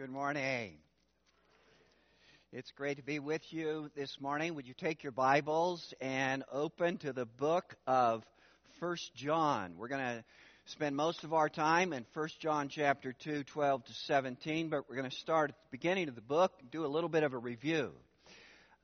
Good 0.00 0.08
morning. 0.08 0.78
It's 2.54 2.70
great 2.70 2.96
to 2.96 3.02
be 3.02 3.18
with 3.18 3.42
you 3.52 3.90
this 3.94 4.18
morning. 4.18 4.54
Would 4.54 4.66
you 4.66 4.72
take 4.72 5.02
your 5.02 5.12
Bibles 5.12 5.92
and 6.00 6.42
open 6.50 6.96
to 7.00 7.12
the 7.12 7.26
book 7.26 7.76
of 7.86 8.24
First 8.78 9.14
John? 9.14 9.74
We're 9.76 9.88
going 9.88 10.00
to 10.00 10.24
spend 10.64 10.96
most 10.96 11.22
of 11.22 11.34
our 11.34 11.50
time 11.50 11.92
in 11.92 12.06
First 12.14 12.40
John 12.40 12.70
chapter 12.70 13.12
2, 13.12 13.44
12 13.44 13.84
to 13.84 13.92
17, 13.92 14.70
but 14.70 14.88
we're 14.88 14.96
going 14.96 15.10
to 15.10 15.16
start 15.18 15.50
at 15.50 15.56
the 15.56 15.76
beginning 15.76 16.08
of 16.08 16.14
the 16.14 16.22
book 16.22 16.54
and 16.60 16.70
do 16.70 16.86
a 16.86 16.88
little 16.88 17.10
bit 17.10 17.22
of 17.22 17.34
a 17.34 17.38
review. 17.38 17.92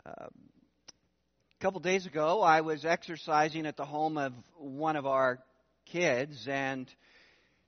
Um, 0.04 0.14
a 0.18 1.62
couple 1.62 1.80
days 1.80 2.04
ago, 2.04 2.42
I 2.42 2.60
was 2.60 2.84
exercising 2.84 3.64
at 3.64 3.78
the 3.78 3.86
home 3.86 4.18
of 4.18 4.34
one 4.58 4.96
of 4.96 5.06
our 5.06 5.38
kids, 5.86 6.46
and 6.46 6.86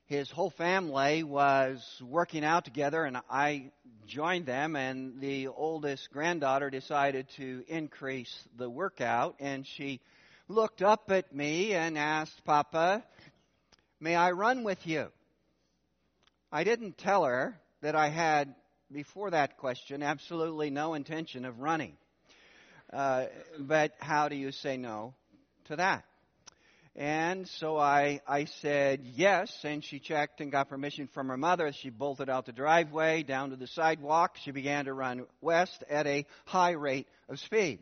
his 0.09 0.31
whole 0.31 0.49
family 0.49 1.23
was 1.23 1.85
working 2.03 2.43
out 2.43 2.65
together, 2.65 3.05
and 3.05 3.19
I 3.31 3.71
joined 4.07 4.47
them. 4.47 4.75
And 4.75 5.21
the 5.21 5.49
oldest 5.49 6.11
granddaughter 6.11 6.71
decided 6.71 7.29
to 7.37 7.63
increase 7.69 8.35
the 8.57 8.71
workout, 8.71 9.37
and 9.39 9.67
she 9.67 10.01
looked 10.49 10.81
up 10.81 11.11
at 11.11 11.35
me 11.35 11.75
and 11.75 11.99
asked, 11.99 12.43
Papa, 12.47 13.05
may 14.01 14.17
I 14.17 14.31
run 14.31 14.65
with 14.65 14.87
you? 14.87 15.09
I 16.51 16.65
didn't 16.65 16.97
tell 16.97 17.25
her 17.25 17.61
that 17.83 17.95
I 17.95 18.09
had, 18.09 18.55
before 18.91 19.31
that 19.31 19.59
question, 19.59 20.03
absolutely 20.03 20.71
no 20.71 20.95
intention 20.95 21.45
of 21.45 21.61
running. 21.61 21.99
Uh, 22.91 23.27
but 23.59 23.93
how 23.99 24.31
do 24.31 24.37
you 24.37 24.53
say 24.53 24.79
no 24.79 25.13
to 25.67 25.77
that? 25.77 26.07
And 26.99 27.47
so 27.47 27.79
I, 27.79 28.21
I 28.27 28.47
said 28.47 29.03
yes, 29.15 29.57
and 29.63 29.85
she 29.85 30.01
checked 30.01 30.41
and 30.41 30.51
got 30.51 30.69
permission 30.69 31.07
from 31.07 31.29
her 31.29 31.37
mother. 31.37 31.71
She 31.73 31.91
bolted 31.91 32.29
out 32.29 32.45
the 32.45 32.53
driveway, 32.53 33.23
down 33.23 33.51
to 33.51 33.57
the 33.57 33.69
sidewalk. 33.69 34.37
She 34.43 34.51
began 34.51 34.87
to 34.87 34.93
run 34.93 35.25
west 35.41 35.85
at 35.89 36.09
a 36.09 36.27
high 36.45 36.73
rate 36.73 37.07
of 37.29 37.39
speed. 37.39 37.79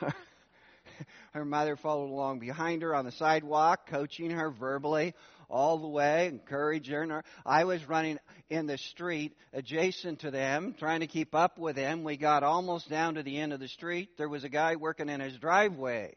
her 1.32 1.44
mother 1.44 1.76
followed 1.76 2.10
along 2.10 2.38
behind 2.38 2.80
her 2.80 2.94
on 2.94 3.04
the 3.04 3.12
sidewalk, 3.12 3.86
coaching 3.90 4.30
her 4.30 4.50
verbally 4.50 5.12
all 5.50 5.76
the 5.76 5.88
way, 5.88 6.28
encouraging 6.28 7.10
her. 7.10 7.22
I 7.44 7.64
was 7.64 7.86
running 7.90 8.18
in 8.48 8.66
the 8.66 8.78
street 8.78 9.36
adjacent 9.52 10.20
to 10.20 10.30
them, 10.30 10.74
trying 10.78 11.00
to 11.00 11.06
keep 11.06 11.34
up 11.34 11.58
with 11.58 11.76
them. 11.76 12.04
We 12.04 12.16
got 12.16 12.42
almost 12.42 12.88
down 12.88 13.16
to 13.16 13.22
the 13.22 13.36
end 13.36 13.52
of 13.52 13.60
the 13.60 13.68
street. 13.68 14.16
There 14.16 14.30
was 14.30 14.44
a 14.44 14.48
guy 14.48 14.76
working 14.76 15.10
in 15.10 15.20
his 15.20 15.36
driveway 15.36 16.14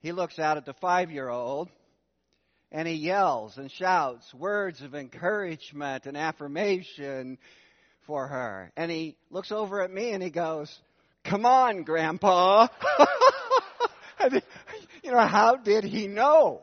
he 0.00 0.12
looks 0.12 0.38
out 0.38 0.56
at 0.56 0.64
the 0.64 0.74
five 0.74 1.10
year 1.10 1.28
old 1.28 1.68
and 2.72 2.86
he 2.86 2.94
yells 2.94 3.56
and 3.58 3.70
shouts 3.70 4.32
words 4.34 4.80
of 4.82 4.94
encouragement 4.94 6.06
and 6.06 6.16
affirmation 6.16 7.38
for 8.06 8.26
her. 8.26 8.72
And 8.76 8.90
he 8.90 9.16
looks 9.30 9.52
over 9.52 9.82
at 9.82 9.90
me 9.90 10.12
and 10.12 10.22
he 10.22 10.30
goes, 10.30 10.74
Come 11.24 11.44
on, 11.44 11.82
Grandpa. 11.82 12.68
you 15.02 15.10
know, 15.10 15.18
how 15.18 15.56
did 15.56 15.84
he 15.84 16.06
know? 16.06 16.62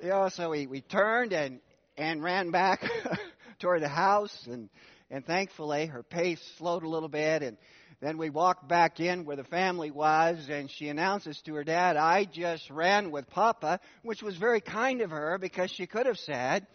You 0.00 0.10
know, 0.10 0.28
so 0.28 0.50
we, 0.50 0.66
we 0.66 0.82
turned 0.82 1.32
and, 1.32 1.60
and 1.96 2.22
ran 2.22 2.50
back 2.50 2.84
toward 3.58 3.82
the 3.82 3.88
house 3.88 4.46
and, 4.46 4.68
and 5.10 5.26
thankfully 5.26 5.86
her 5.86 6.02
pace 6.02 6.40
slowed 6.58 6.84
a 6.84 6.88
little 6.88 7.08
bit 7.08 7.42
and 7.42 7.56
then 8.04 8.18
we 8.18 8.28
walked 8.28 8.68
back 8.68 9.00
in 9.00 9.24
where 9.24 9.36
the 9.36 9.44
family 9.44 9.90
was, 9.90 10.48
and 10.50 10.70
she 10.70 10.88
announces 10.88 11.40
to 11.42 11.54
her 11.54 11.64
dad, 11.64 11.96
I 11.96 12.26
just 12.26 12.68
ran 12.68 13.10
with 13.10 13.30
Papa, 13.30 13.80
which 14.02 14.22
was 14.22 14.36
very 14.36 14.60
kind 14.60 15.00
of 15.00 15.10
her 15.10 15.38
because 15.38 15.70
she 15.70 15.86
could 15.86 16.04
have 16.04 16.18
said, 16.18 16.66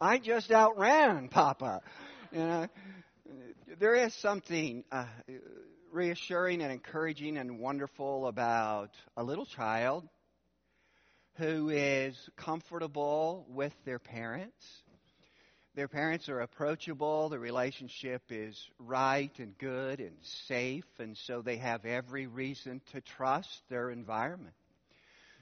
I 0.00 0.18
just 0.18 0.50
outran 0.50 1.28
Papa. 1.28 1.82
You 2.32 2.38
know, 2.38 2.66
there 3.78 3.94
is 3.94 4.14
something 4.14 4.84
uh, 4.90 5.04
reassuring 5.92 6.62
and 6.62 6.72
encouraging 6.72 7.36
and 7.36 7.58
wonderful 7.58 8.26
about 8.26 8.90
a 9.16 9.22
little 9.22 9.44
child 9.44 10.08
who 11.34 11.68
is 11.68 12.16
comfortable 12.36 13.46
with 13.50 13.74
their 13.84 13.98
parents 13.98 14.82
their 15.74 15.88
parents 15.88 16.28
are 16.28 16.40
approachable, 16.40 17.28
the 17.30 17.38
relationship 17.38 18.22
is 18.28 18.68
right 18.78 19.32
and 19.38 19.56
good 19.56 20.00
and 20.00 20.16
safe, 20.20 20.84
and 20.98 21.16
so 21.16 21.40
they 21.40 21.56
have 21.56 21.86
every 21.86 22.26
reason 22.26 22.82
to 22.92 23.00
trust 23.00 23.62
their 23.70 23.90
environment. 23.90 24.54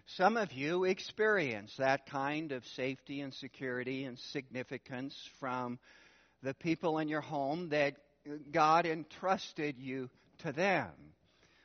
Some 0.06 0.36
of 0.36 0.52
you 0.52 0.84
experience 0.84 1.76
that 1.76 2.06
kind 2.06 2.52
of 2.52 2.66
safety 2.66 3.20
and 3.20 3.34
security 3.34 4.04
and 4.04 4.18
significance 4.18 5.16
from 5.38 5.78
the 6.42 6.54
people 6.54 6.98
in 6.98 7.08
your 7.08 7.20
home 7.20 7.68
that 7.70 7.97
God 8.50 8.86
entrusted 8.86 9.78
you 9.78 10.10
to 10.38 10.52
them 10.52 10.91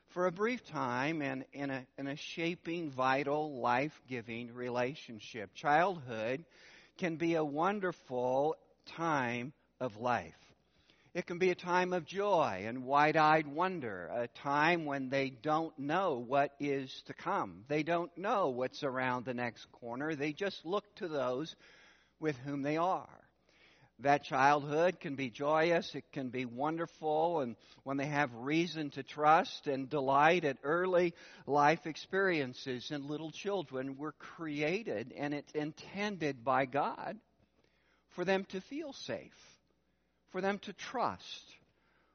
for 0.09 0.27
a 0.27 0.31
brief 0.31 0.63
time 0.65 1.21
and 1.21 1.45
in 1.53 1.69
a, 1.69 1.85
in 1.97 2.07
a 2.07 2.15
shaping, 2.15 2.89
vital, 2.89 3.59
life 3.59 3.99
giving 4.07 4.53
relationship. 4.53 5.53
Childhood 5.53 6.45
can 6.97 7.17
be 7.17 7.35
a 7.35 7.43
wonderful 7.43 8.55
time 8.85 9.53
of 9.79 9.97
life. 9.97 10.33
It 11.13 11.25
can 11.25 11.37
be 11.37 11.49
a 11.49 11.55
time 11.55 11.93
of 11.93 12.05
joy 12.05 12.65
and 12.67 12.83
wide 12.83 13.15
eyed 13.15 13.47
wonder, 13.47 14.09
a 14.13 14.27
time 14.27 14.83
when 14.83 15.09
they 15.09 15.29
don't 15.29 15.77
know 15.79 16.23
what 16.27 16.51
is 16.59 17.03
to 17.05 17.13
come. 17.13 17.63
They 17.69 17.83
don't 17.83 18.15
know 18.17 18.49
what's 18.49 18.83
around 18.83 19.23
the 19.23 19.33
next 19.33 19.71
corner. 19.71 20.13
They 20.13 20.33
just 20.33 20.65
look 20.65 20.83
to 20.95 21.07
those 21.07 21.55
with 22.19 22.35
whom 22.39 22.63
they 22.63 22.75
are. 22.75 23.07
That 23.99 24.25
childhood 24.25 24.99
can 24.99 25.15
be 25.15 25.29
joyous, 25.29 25.95
it 25.95 26.11
can 26.11 26.27
be 26.27 26.43
wonderful, 26.43 27.39
and 27.39 27.55
when 27.83 27.95
they 27.95 28.07
have 28.07 28.33
reason 28.33 28.89
to 28.91 29.03
trust 29.03 29.67
and 29.67 29.89
delight 29.89 30.43
at 30.43 30.57
early 30.63 31.13
life 31.47 31.87
experiences. 31.87 32.91
And 32.91 33.05
little 33.05 33.31
children 33.31 33.95
were 33.97 34.11
created 34.11 35.13
and 35.15 35.33
it's 35.33 35.53
intended 35.53 36.43
by 36.43 36.65
God 36.65 37.17
for 38.09 38.25
them 38.25 38.43
to 38.49 38.59
feel 38.59 38.91
safe, 38.91 39.59
for 40.31 40.41
them 40.41 40.59
to 40.59 40.73
trust, 40.73 41.55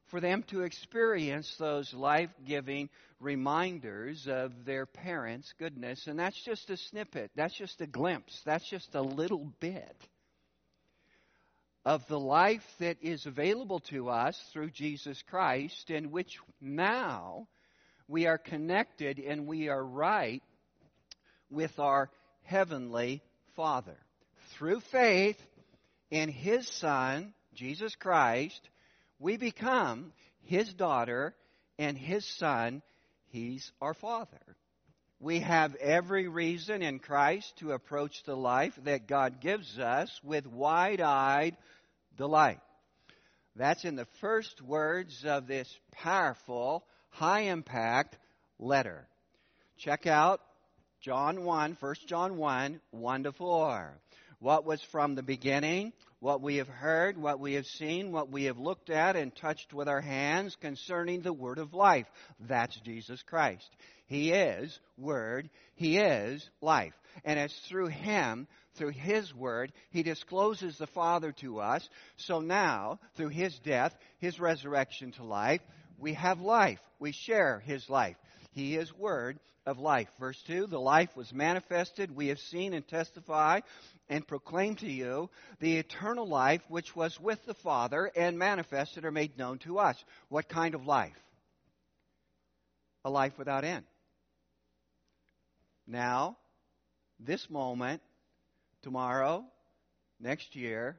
for 0.09 0.21
them 0.21 0.43
to 0.49 0.62
experience 0.62 1.57
those 1.57 1.95
life 1.95 2.31
giving 2.47 2.91
reminders 3.21 4.29
of 4.29 4.67
their 4.67 4.85
parents' 4.85 5.55
goodness. 5.59 6.07
And 6.07 6.19
that's 6.19 6.43
just 6.43 6.69
a 6.69 6.77
snippet, 6.77 7.31
that's 7.35 7.55
just 7.55 7.81
a 7.81 7.87
glimpse, 7.87 8.43
that's 8.45 8.69
just 8.69 8.95
a 8.95 9.03
little 9.03 9.51
bit 9.61 9.97
of 11.85 12.07
the 12.09 12.19
life 12.19 12.67
that 12.79 12.99
is 13.01 13.27
available 13.27 13.81
to 13.81 14.09
us 14.11 14.39
through 14.53 14.71
Jesus 14.71 15.23
Christ, 15.23 15.91
in 15.91 16.11
which 16.11 16.39
now 16.61 17.47
we 18.07 18.27
are 18.27 18.39
connected 18.39 19.19
and 19.19 19.47
we 19.47 19.69
are 19.69 19.85
right 19.85 20.43
with 21.51 21.79
our 21.79 22.11
Heavenly 22.43 23.23
Father. 23.57 23.97
Through 24.53 24.81
faith, 24.93 25.41
in 26.11 26.29
His 26.29 26.69
Son, 26.69 27.33
Jesus 27.55 27.95
Christ, 27.95 28.61
we 29.19 29.37
become 29.37 30.12
His 30.43 30.73
daughter 30.75 31.35
and 31.79 31.97
His 31.97 32.27
Son, 32.27 32.83
He's 33.29 33.71
our 33.81 33.95
Father. 33.95 34.57
We 35.20 35.41
have 35.41 35.75
every 35.76 36.28
reason 36.28 36.82
in 36.82 36.98
Christ 36.98 37.53
to 37.58 37.72
approach 37.72 38.22
the 38.25 38.36
life 38.36 38.72
that 38.84 39.06
God 39.06 39.41
gives 39.41 39.78
us 39.78 40.10
with 40.25 40.47
wide 40.47 41.03
eyed 41.03 41.56
delight. 42.16 42.60
That's 43.54 43.84
in 43.84 43.97
the 43.97 44.08
first 44.20 44.62
words 44.62 45.25
of 45.26 45.47
this 45.47 45.69
powerful, 45.92 46.84
high 47.10 47.42
impact 47.42 48.16
letter. 48.58 49.06
Check 49.76 50.06
out 50.06 50.41
John 51.03 51.44
1, 51.44 51.76
1 51.78 51.94
John 52.06 52.38
1, 52.38 52.81
1 52.91 53.22
to 53.25 53.32
4 53.32 54.00
what 54.41 54.64
was 54.64 54.82
from 54.91 55.14
the 55.14 55.22
beginning, 55.22 55.92
what 56.20 56.42
we 56.42 56.56
have 56.56 56.69
heard, 56.69 57.17
what 57.17 57.40
we 57.40 57.55
have 57.55 57.67
seen, 57.67 58.12
what 58.12 58.31
we 58.31 58.44
have 58.44 58.58
looked 58.58 58.90
at 58.90 59.17
and 59.17 59.34
touched 59.34 59.72
with 59.72 59.88
our 59.88 60.02
hands 60.02 60.56
concerning 60.61 61.22
the 61.22 61.32
Word 61.32 61.58
of 61.58 61.75
life. 61.75 62.06
That's 62.38 62.78
Jesus 62.81 63.22
Christ. 63.22 63.69
He 64.06 64.32
is 64.32 64.78
Word. 64.99 65.49
He 65.75 65.99
is 65.99 66.49
life. 66.61 66.93
And 67.25 67.38
it's 67.38 67.58
through 67.69 67.88
Him, 67.88 68.46
through 68.75 68.90
His 68.90 69.34
Word, 69.34 69.72
He 69.90 70.02
discloses 70.02 70.76
the 70.76 70.87
Father 70.87 71.32
to 71.40 71.61
us. 71.61 71.88
So 72.17 72.40
now, 72.40 73.00
through 73.16 73.28
His 73.28 73.58
death, 73.61 73.94
His 74.19 74.38
resurrection 74.38 75.12
to 75.12 75.25
life, 75.25 75.62
we 75.99 76.14
have 76.14 76.40
life. 76.40 76.81
We 76.99 77.12
share 77.12 77.61
His 77.61 77.88
life. 77.88 78.16
He 78.52 78.76
is 78.76 78.97
Word 78.97 79.38
of 79.67 79.79
life. 79.79 80.08
Verse 80.19 80.41
2 80.47 80.67
The 80.67 80.81
life 80.81 81.17
was 81.17 81.32
manifested. 81.32 82.14
We 82.14 82.29
have 82.29 82.38
seen 82.38 82.75
and 82.75 82.87
testify 82.87 83.61
and 84.08 84.26
proclaim 84.26 84.76
to 84.76 84.91
you 84.91 85.31
the 85.61 85.76
eternal 85.76 86.26
life 86.26 86.62
which 86.69 86.97
was 86.97 87.19
with 87.20 87.44
the 87.47 87.55
Father 87.55 88.11
and 88.17 88.38
manifested 88.38 89.05
or 89.05 89.11
made 89.11 89.38
known 89.38 89.58
to 89.58 89.79
us. 89.79 89.97
What 90.29 90.49
kind 90.49 90.75
of 90.75 90.87
life? 90.87 91.17
A 93.05 93.11
life 93.11 93.38
without 93.38 93.64
end. 93.64 93.85
Now, 95.87 96.37
this 97.19 97.49
moment, 97.50 98.02
tomorrow, 98.82 99.44
next 100.19 100.55
year, 100.56 100.97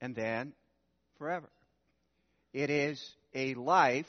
and 0.00 0.14
then 0.14 0.52
forever. 1.18 1.48
It 2.52 2.70
is 2.70 3.14
a 3.34 3.54
life 3.54 4.06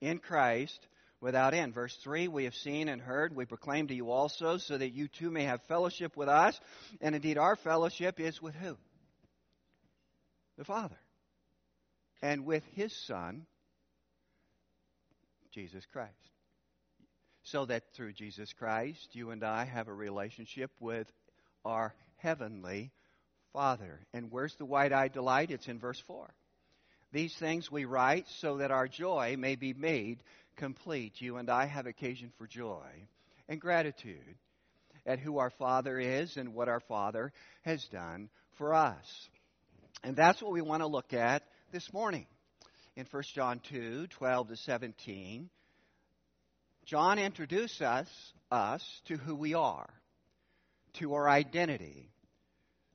in 0.00 0.18
Christ 0.18 0.78
without 1.20 1.54
end. 1.54 1.74
Verse 1.74 1.94
3 2.02 2.28
We 2.28 2.44
have 2.44 2.54
seen 2.54 2.88
and 2.88 3.00
heard, 3.00 3.34
we 3.34 3.44
proclaim 3.44 3.88
to 3.88 3.94
you 3.94 4.10
also, 4.10 4.58
so 4.58 4.76
that 4.76 4.92
you 4.92 5.08
too 5.08 5.30
may 5.30 5.44
have 5.44 5.62
fellowship 5.62 6.16
with 6.16 6.28
us. 6.28 6.58
And 7.00 7.14
indeed, 7.14 7.38
our 7.38 7.56
fellowship 7.56 8.20
is 8.20 8.40
with 8.40 8.54
who? 8.54 8.76
The 10.58 10.64
Father. 10.64 10.98
And 12.22 12.44
with 12.44 12.64
His 12.74 12.94
Son, 13.06 13.46
Jesus 15.52 15.84
Christ. 15.92 16.12
So 17.42 17.64
that 17.66 17.82
through 17.94 18.12
Jesus 18.12 18.52
Christ, 18.52 19.14
you 19.14 19.30
and 19.30 19.42
I 19.42 19.64
have 19.64 19.88
a 19.88 19.94
relationship 19.94 20.70
with 20.78 21.10
our 21.64 21.94
heavenly 22.18 22.92
Father. 23.52 24.00
And 24.12 24.30
where's 24.30 24.54
the 24.56 24.66
wide 24.66 24.92
eyed 24.92 25.12
delight? 25.12 25.50
It's 25.50 25.66
in 25.66 25.78
verse 25.78 26.00
4. 26.06 26.32
These 27.12 27.34
things 27.36 27.70
we 27.70 27.84
write 27.84 28.26
so 28.38 28.58
that 28.58 28.70
our 28.70 28.86
joy 28.86 29.36
may 29.38 29.56
be 29.56 29.72
made 29.72 30.22
complete. 30.56 31.20
You 31.20 31.38
and 31.38 31.50
I 31.50 31.66
have 31.66 31.86
occasion 31.86 32.32
for 32.38 32.46
joy 32.46 32.86
and 33.48 33.60
gratitude 33.60 34.36
at 35.06 35.18
who 35.18 35.38
our 35.38 35.50
Father 35.50 35.98
is 35.98 36.36
and 36.36 36.54
what 36.54 36.68
our 36.68 36.80
Father 36.80 37.32
has 37.62 37.84
done 37.86 38.28
for 38.58 38.74
us. 38.74 39.28
And 40.04 40.16
that's 40.16 40.40
what 40.40 40.52
we 40.52 40.62
want 40.62 40.82
to 40.82 40.86
look 40.86 41.12
at 41.12 41.42
this 41.72 41.92
morning. 41.92 42.26
In 42.96 43.06
1 43.10 43.22
John 43.34 43.60
2 43.70 44.08
12 44.08 44.48
to 44.48 44.56
17, 44.56 45.48
John 46.84 47.18
introduces 47.18 47.80
us, 47.80 48.08
us 48.50 49.00
to 49.06 49.16
who 49.16 49.34
we 49.34 49.54
are, 49.54 49.88
to 50.94 51.14
our 51.14 51.28
identity, 51.28 52.10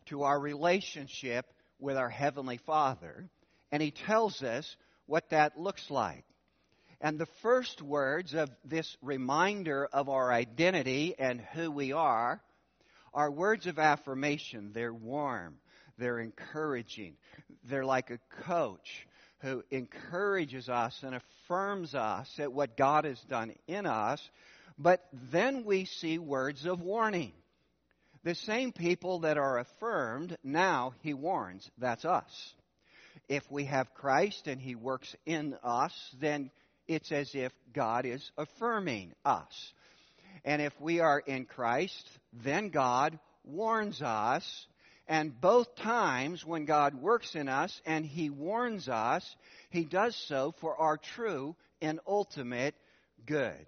to 0.07 0.23
our 0.23 0.39
relationship 0.39 1.45
with 1.79 1.97
our 1.97 2.09
Heavenly 2.09 2.59
Father, 2.65 3.29
and 3.75 3.83
he 3.83 3.91
tells 3.91 4.41
us 4.41 4.77
what 5.05 5.31
that 5.31 5.59
looks 5.59 5.91
like. 5.91 6.23
And 7.01 7.19
the 7.19 7.27
first 7.41 7.81
words 7.81 8.33
of 8.33 8.49
this 8.63 8.95
reminder 9.01 9.89
of 9.91 10.07
our 10.07 10.31
identity 10.31 11.13
and 11.19 11.41
who 11.41 11.69
we 11.69 11.91
are 11.91 12.41
are 13.13 13.29
words 13.29 13.67
of 13.67 13.77
affirmation. 13.77 14.71
They're 14.71 14.93
warm, 14.93 15.57
they're 15.97 16.19
encouraging, 16.19 17.17
they're 17.65 17.83
like 17.83 18.11
a 18.11 18.43
coach 18.45 19.05
who 19.39 19.61
encourages 19.71 20.69
us 20.69 20.97
and 21.03 21.13
affirms 21.13 21.95
us 21.95 22.33
at 22.39 22.53
what 22.53 22.77
God 22.77 23.03
has 23.03 23.19
done 23.23 23.53
in 23.67 23.85
us. 23.85 24.21
But 24.77 25.05
then 25.33 25.65
we 25.65 25.83
see 25.83 26.17
words 26.17 26.65
of 26.65 26.79
warning. 26.79 27.33
The 28.23 28.35
same 28.35 28.71
people 28.71 29.19
that 29.19 29.37
are 29.37 29.59
affirmed, 29.59 30.37
now 30.45 30.93
he 31.01 31.13
warns. 31.13 31.69
That's 31.77 32.05
us. 32.05 32.53
If 33.27 33.49
we 33.51 33.65
have 33.65 33.93
Christ 33.93 34.47
and 34.47 34.61
he 34.61 34.75
works 34.75 35.15
in 35.25 35.55
us, 35.63 35.93
then 36.19 36.51
it's 36.87 37.11
as 37.11 37.33
if 37.33 37.51
God 37.73 38.05
is 38.05 38.31
affirming 38.37 39.13
us. 39.23 39.73
And 40.43 40.61
if 40.61 40.73
we 40.79 40.99
are 40.99 41.19
in 41.19 41.45
Christ, 41.45 42.07
then 42.33 42.69
God 42.69 43.17
warns 43.43 44.01
us. 44.01 44.67
And 45.07 45.39
both 45.39 45.75
times 45.75 46.45
when 46.45 46.65
God 46.65 46.95
works 46.95 47.35
in 47.35 47.47
us 47.47 47.81
and 47.85 48.05
He 48.05 48.29
warns 48.29 48.89
us, 48.89 49.35
He 49.69 49.85
does 49.85 50.15
so 50.15 50.53
for 50.59 50.75
our 50.75 50.97
true 50.97 51.55
and 51.81 51.99
ultimate 52.07 52.75
good. 53.25 53.65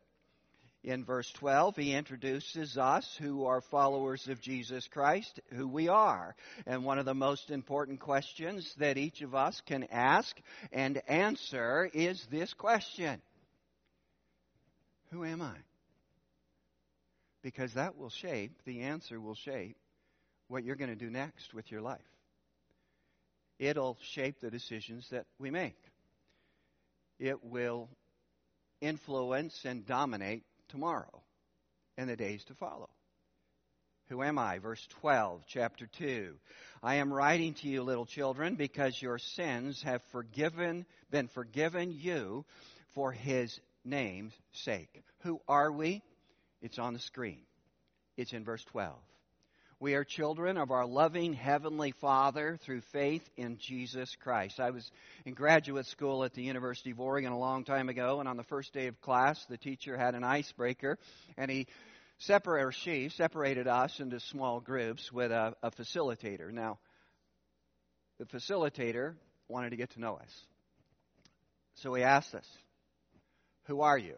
In 0.87 1.03
verse 1.03 1.29
12, 1.33 1.75
he 1.75 1.93
introduces 1.93 2.77
us 2.77 3.05
who 3.19 3.43
are 3.43 3.59
followers 3.59 4.29
of 4.29 4.39
Jesus 4.39 4.87
Christ, 4.87 5.41
who 5.53 5.67
we 5.67 5.89
are. 5.89 6.33
And 6.65 6.85
one 6.85 6.97
of 6.97 7.03
the 7.03 7.13
most 7.13 7.51
important 7.51 7.99
questions 7.99 8.73
that 8.77 8.97
each 8.97 9.21
of 9.21 9.35
us 9.35 9.61
can 9.65 9.83
ask 9.91 10.33
and 10.71 11.01
answer 11.09 11.89
is 11.93 12.25
this 12.31 12.53
question 12.53 13.21
Who 15.11 15.25
am 15.25 15.41
I? 15.41 15.57
Because 17.43 17.73
that 17.73 17.97
will 17.97 18.09
shape, 18.09 18.53
the 18.63 18.83
answer 18.83 19.19
will 19.19 19.35
shape 19.35 19.75
what 20.47 20.63
you're 20.63 20.77
going 20.77 20.89
to 20.89 20.95
do 20.95 21.09
next 21.09 21.53
with 21.53 21.69
your 21.69 21.81
life. 21.81 21.99
It'll 23.59 23.97
shape 24.13 24.39
the 24.39 24.51
decisions 24.51 25.09
that 25.09 25.25
we 25.37 25.51
make. 25.51 25.75
It 27.19 27.43
will 27.43 27.89
influence 28.79 29.65
and 29.65 29.85
dominate 29.85 30.43
tomorrow 30.69 31.21
and 31.97 32.09
the 32.09 32.15
days 32.15 32.43
to 32.45 32.53
follow. 32.53 32.89
Who 34.09 34.23
am 34.23 34.39
I? 34.39 34.59
Verse 34.59 34.85
12, 35.01 35.43
chapter 35.47 35.87
2. 35.97 36.33
I 36.81 36.95
am 36.95 37.13
writing 37.13 37.55
to 37.55 37.67
you, 37.67 37.83
little 37.83 38.05
children, 38.05 38.55
because 38.55 39.01
your 39.01 39.17
sins 39.17 39.81
have 39.83 40.01
forgiven, 40.11 40.85
been 41.11 41.27
forgiven 41.27 41.91
you 41.91 42.45
for 42.93 43.11
his 43.11 43.59
name's 43.83 44.33
sake. 44.53 45.03
Who 45.23 45.41
are 45.47 45.71
we? 45.71 46.01
It's 46.61 46.79
on 46.79 46.93
the 46.93 46.99
screen. 46.99 47.41
It's 48.15 48.33
in 48.33 48.45
verse 48.45 48.63
12. 48.65 48.95
We 49.79 49.93
are 49.93 50.03
children 50.03 50.57
of 50.57 50.71
our 50.71 50.87
loving 50.87 51.33
Heavenly 51.33 51.91
Father 52.01 52.57
through 52.65 52.81
faith 52.93 53.21
in 53.37 53.59
Jesus 53.59 54.15
Christ. 54.15 54.59
I 54.59 54.71
was 54.71 54.89
in 55.23 55.35
graduate 55.35 55.85
school 55.85 56.23
at 56.23 56.33
the 56.33 56.41
University 56.41 56.89
of 56.89 56.99
Oregon 56.99 57.31
a 57.31 57.37
long 57.37 57.63
time 57.63 57.87
ago, 57.87 58.19
and 58.19 58.27
on 58.27 58.37
the 58.37 58.43
first 58.43 58.73
day 58.73 58.87
of 58.87 58.99
class, 59.01 59.45
the 59.45 59.57
teacher 59.57 59.95
had 59.95 60.15
an 60.15 60.23
icebreaker, 60.23 60.97
and 61.37 61.51
he 61.51 61.67
separated, 62.17 62.65
or 62.65 62.71
she 62.71 63.09
separated 63.09 63.67
us 63.67 63.99
into 63.99 64.19
small 64.19 64.59
groups 64.59 65.11
with 65.11 65.31
a, 65.31 65.53
a 65.61 65.69
facilitator. 65.69 66.51
Now, 66.51 66.79
the 68.17 68.25
facilitator 68.25 69.13
wanted 69.47 69.69
to 69.69 69.75
get 69.75 69.91
to 69.91 69.99
know 69.99 70.15
us. 70.15 70.41
So 71.75 71.93
he 71.93 72.01
asked 72.01 72.33
us, 72.33 72.47
Who 73.67 73.81
are 73.81 73.97
you? 73.97 74.15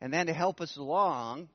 And 0.00 0.10
then 0.10 0.28
to 0.28 0.32
help 0.32 0.62
us 0.62 0.74
along, 0.78 1.50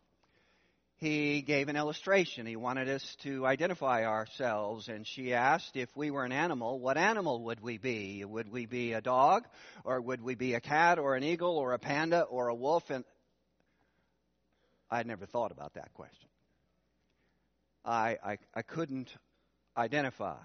he 1.00 1.42
gave 1.42 1.70
an 1.70 1.78
illustration. 1.78 2.46
He 2.46 2.58
wanted 2.58 2.90
us 2.90 3.16
to 3.24 3.46
identify 3.46 4.06
ourselves, 4.06 4.90
and 4.90 5.08
she 5.08 5.34
asked 5.34 5.78
if 5.78 5.90
we 5.96 6.12
were 6.12 6.26
an 6.26 6.34
animal, 6.34 6.78
what 6.78 6.98
animal 6.98 7.44
would 7.46 7.62
we 7.62 7.78
be? 7.78 8.26
Would 8.26 8.52
we 8.52 8.66
be 8.66 8.92
a 8.92 9.02
dog, 9.02 9.48
or 9.86 10.02
would 10.02 10.22
we 10.22 10.36
be 10.36 10.56
a 10.56 10.60
cat, 10.60 11.00
or 11.00 11.16
an 11.16 11.24
eagle, 11.24 11.58
or 11.58 11.72
a 11.72 11.80
panda, 11.80 12.24
or 12.24 12.50
a 12.50 12.56
wolf? 12.56 12.90
And 12.90 13.06
I'd 14.92 15.08
never 15.08 15.26
thought 15.26 15.54
about 15.54 15.76
that 15.76 15.94
question. 15.94 16.28
I, 17.86 18.18
I, 18.22 18.38
I 18.54 18.62
couldn't 18.62 19.10
identify 19.78 20.42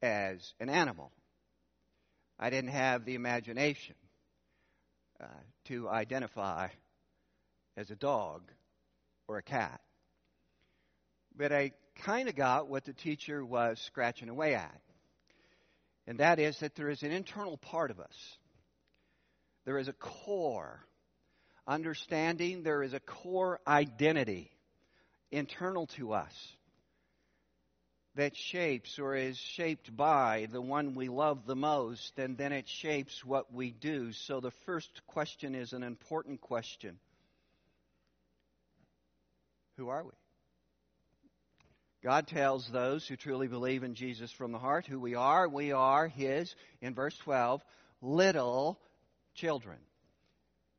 as 0.00 0.54
an 0.60 0.68
animal. 0.68 1.10
I 2.38 2.50
didn't 2.50 2.70
have 2.70 3.04
the 3.04 3.16
imagination 3.16 3.96
uh, 5.20 5.26
to 5.64 5.88
identify 5.88 6.68
as 7.76 7.90
a 7.90 7.96
dog 7.96 8.42
or 9.30 9.38
a 9.38 9.42
cat. 9.42 9.80
But 11.36 11.52
I 11.52 11.70
kind 12.02 12.28
of 12.28 12.34
got 12.34 12.68
what 12.68 12.84
the 12.84 12.92
teacher 12.92 13.44
was 13.44 13.80
scratching 13.80 14.28
away 14.28 14.54
at. 14.54 14.80
And 16.06 16.18
that 16.18 16.40
is 16.40 16.58
that 16.58 16.74
there 16.74 16.90
is 16.90 17.04
an 17.04 17.12
internal 17.12 17.56
part 17.56 17.92
of 17.92 18.00
us. 18.00 18.36
There 19.64 19.78
is 19.78 19.86
a 19.86 19.92
core 19.92 20.84
understanding, 21.66 22.64
there 22.64 22.82
is 22.82 22.92
a 22.92 23.00
core 23.00 23.60
identity 23.68 24.50
internal 25.30 25.86
to 25.86 26.12
us 26.12 26.34
that 28.16 28.36
shapes 28.36 28.98
or 28.98 29.14
is 29.14 29.38
shaped 29.38 29.96
by 29.96 30.48
the 30.50 30.60
one 30.60 30.96
we 30.96 31.08
love 31.08 31.46
the 31.46 31.54
most, 31.54 32.18
and 32.18 32.36
then 32.36 32.52
it 32.52 32.68
shapes 32.68 33.24
what 33.24 33.54
we 33.54 33.70
do. 33.70 34.10
So 34.10 34.40
the 34.40 34.50
first 34.66 34.90
question 35.06 35.54
is 35.54 35.72
an 35.72 35.84
important 35.84 36.40
question 36.40 36.98
who 39.80 39.88
are 39.88 40.04
we? 40.04 40.10
God 42.04 42.26
tells 42.26 42.68
those 42.70 43.06
who 43.06 43.16
truly 43.16 43.48
believe 43.48 43.82
in 43.82 43.94
Jesus 43.94 44.30
from 44.30 44.52
the 44.52 44.58
heart 44.58 44.86
who 44.86 45.00
we 45.00 45.14
are. 45.14 45.48
We 45.48 45.72
are 45.72 46.06
His, 46.06 46.54
in 46.82 46.94
verse 46.94 47.16
12, 47.24 47.62
little 48.02 48.78
children. 49.34 49.78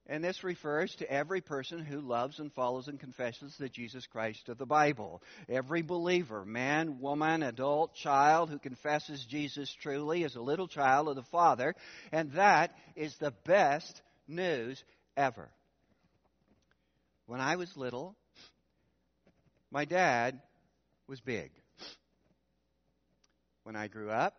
And 0.06 0.24
this 0.24 0.44
refers 0.44 0.94
to 0.96 1.12
every 1.12 1.42
person 1.42 1.84
who 1.84 2.00
loves 2.00 2.40
and 2.40 2.54
follows 2.54 2.88
and 2.88 3.00
confesses 3.00 3.56
the 3.58 3.70
Jesus 3.70 4.06
Christ 4.06 4.50
of 4.50 4.60
the 4.60 4.66
Bible. 4.68 5.24
Every 5.50 5.82
believer, 5.82 6.46
man, 6.46 7.00
woman, 7.00 7.42
adult, 7.42 7.96
child 7.96 8.50
who 8.52 8.60
confesses 8.60 9.26
Jesus 9.26 9.74
truly 9.82 10.24
is 10.24 10.36
a 10.36 10.42
little 10.42 10.68
child 10.68 11.08
of 11.08 11.16
the 11.16 11.24
Father. 11.24 11.74
And 12.12 12.34
that 12.34 12.76
is 12.96 13.16
the 13.18 13.34
best 13.46 14.02
news 14.28 14.84
ever. 15.18 15.50
When 17.26 17.40
I 17.40 17.56
was 17.56 17.76
little, 17.76 18.16
my 19.72 19.86
dad 19.86 20.42
was 21.08 21.22
big. 21.22 21.52
When 23.64 23.76
I 23.76 23.88
grew 23.88 24.10
up, 24.10 24.36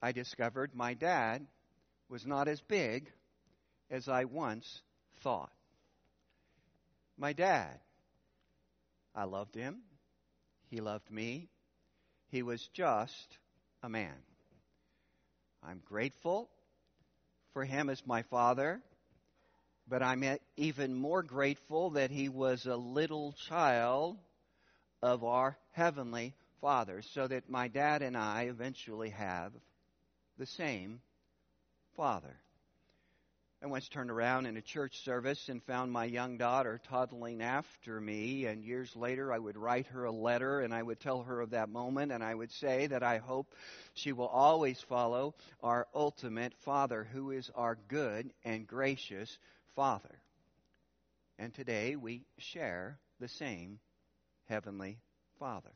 I 0.00 0.12
discovered 0.12 0.74
my 0.74 0.94
dad 0.94 1.46
was 2.08 2.24
not 2.24 2.48
as 2.48 2.60
big 2.60 3.10
as 3.90 4.08
I 4.08 4.24
once 4.24 4.82
thought. 5.22 5.50
My 7.18 7.32
dad, 7.32 7.80
I 9.14 9.24
loved 9.24 9.54
him. 9.54 9.78
He 10.68 10.80
loved 10.80 11.10
me. 11.10 11.48
he 12.28 12.42
was 12.42 12.68
just 12.74 13.38
a 13.82 13.88
man. 13.88 14.16
I'm 15.62 15.80
grateful 15.84 16.50
for 17.52 17.64
him 17.64 17.88
as 17.88 18.06
my 18.06 18.22
father, 18.22 18.82
but 19.88 20.02
I'm 20.02 20.24
even 20.56 20.94
more 20.94 21.22
grateful 21.22 21.90
that 21.90 22.10
he 22.10 22.28
was 22.28 22.66
a 22.66 22.76
little 22.76 23.32
child 23.48 24.18
of 25.02 25.22
our 25.22 25.56
heavenly 25.72 26.34
Father, 26.60 27.02
so 27.02 27.26
that 27.26 27.48
my 27.48 27.68
dad 27.68 28.02
and 28.02 28.16
I 28.16 28.44
eventually 28.44 29.10
have 29.10 29.52
the 30.38 30.46
same 30.46 31.00
Father. 31.96 32.36
I 33.62 33.68
once 33.68 33.88
turned 33.88 34.10
around 34.10 34.46
in 34.46 34.56
a 34.56 34.62
church 34.62 35.02
service 35.02 35.48
and 35.48 35.62
found 35.62 35.90
my 35.90 36.04
young 36.04 36.36
daughter 36.36 36.80
toddling 36.88 37.40
after 37.40 38.00
me, 38.00 38.44
and 38.44 38.62
years 38.62 38.94
later 38.94 39.32
I 39.32 39.38
would 39.38 39.56
write 39.56 39.86
her 39.88 40.04
a 40.04 40.12
letter 40.12 40.60
and 40.60 40.74
I 40.74 40.82
would 40.82 41.00
tell 41.00 41.22
her 41.22 41.40
of 41.40 41.50
that 41.50 41.68
moment, 41.68 42.12
and 42.12 42.22
I 42.22 42.34
would 42.34 42.52
say 42.52 42.86
that 42.88 43.02
I 43.02 43.18
hope 43.18 43.46
she 43.94 44.12
will 44.12 44.28
always 44.28 44.80
follow 44.80 45.34
our 45.62 45.86
ultimate 45.94 46.54
Father, 46.64 47.04
who 47.04 47.30
is 47.30 47.50
our 47.54 47.78
good 47.88 48.32
and 48.44 48.66
gracious 48.66 49.38
Father. 49.76 50.18
And 51.38 51.54
today 51.54 51.96
we 51.96 52.24
share 52.38 52.98
the 53.20 53.28
same 53.28 53.78
Heavenly 54.48 54.98
Father. 55.38 55.70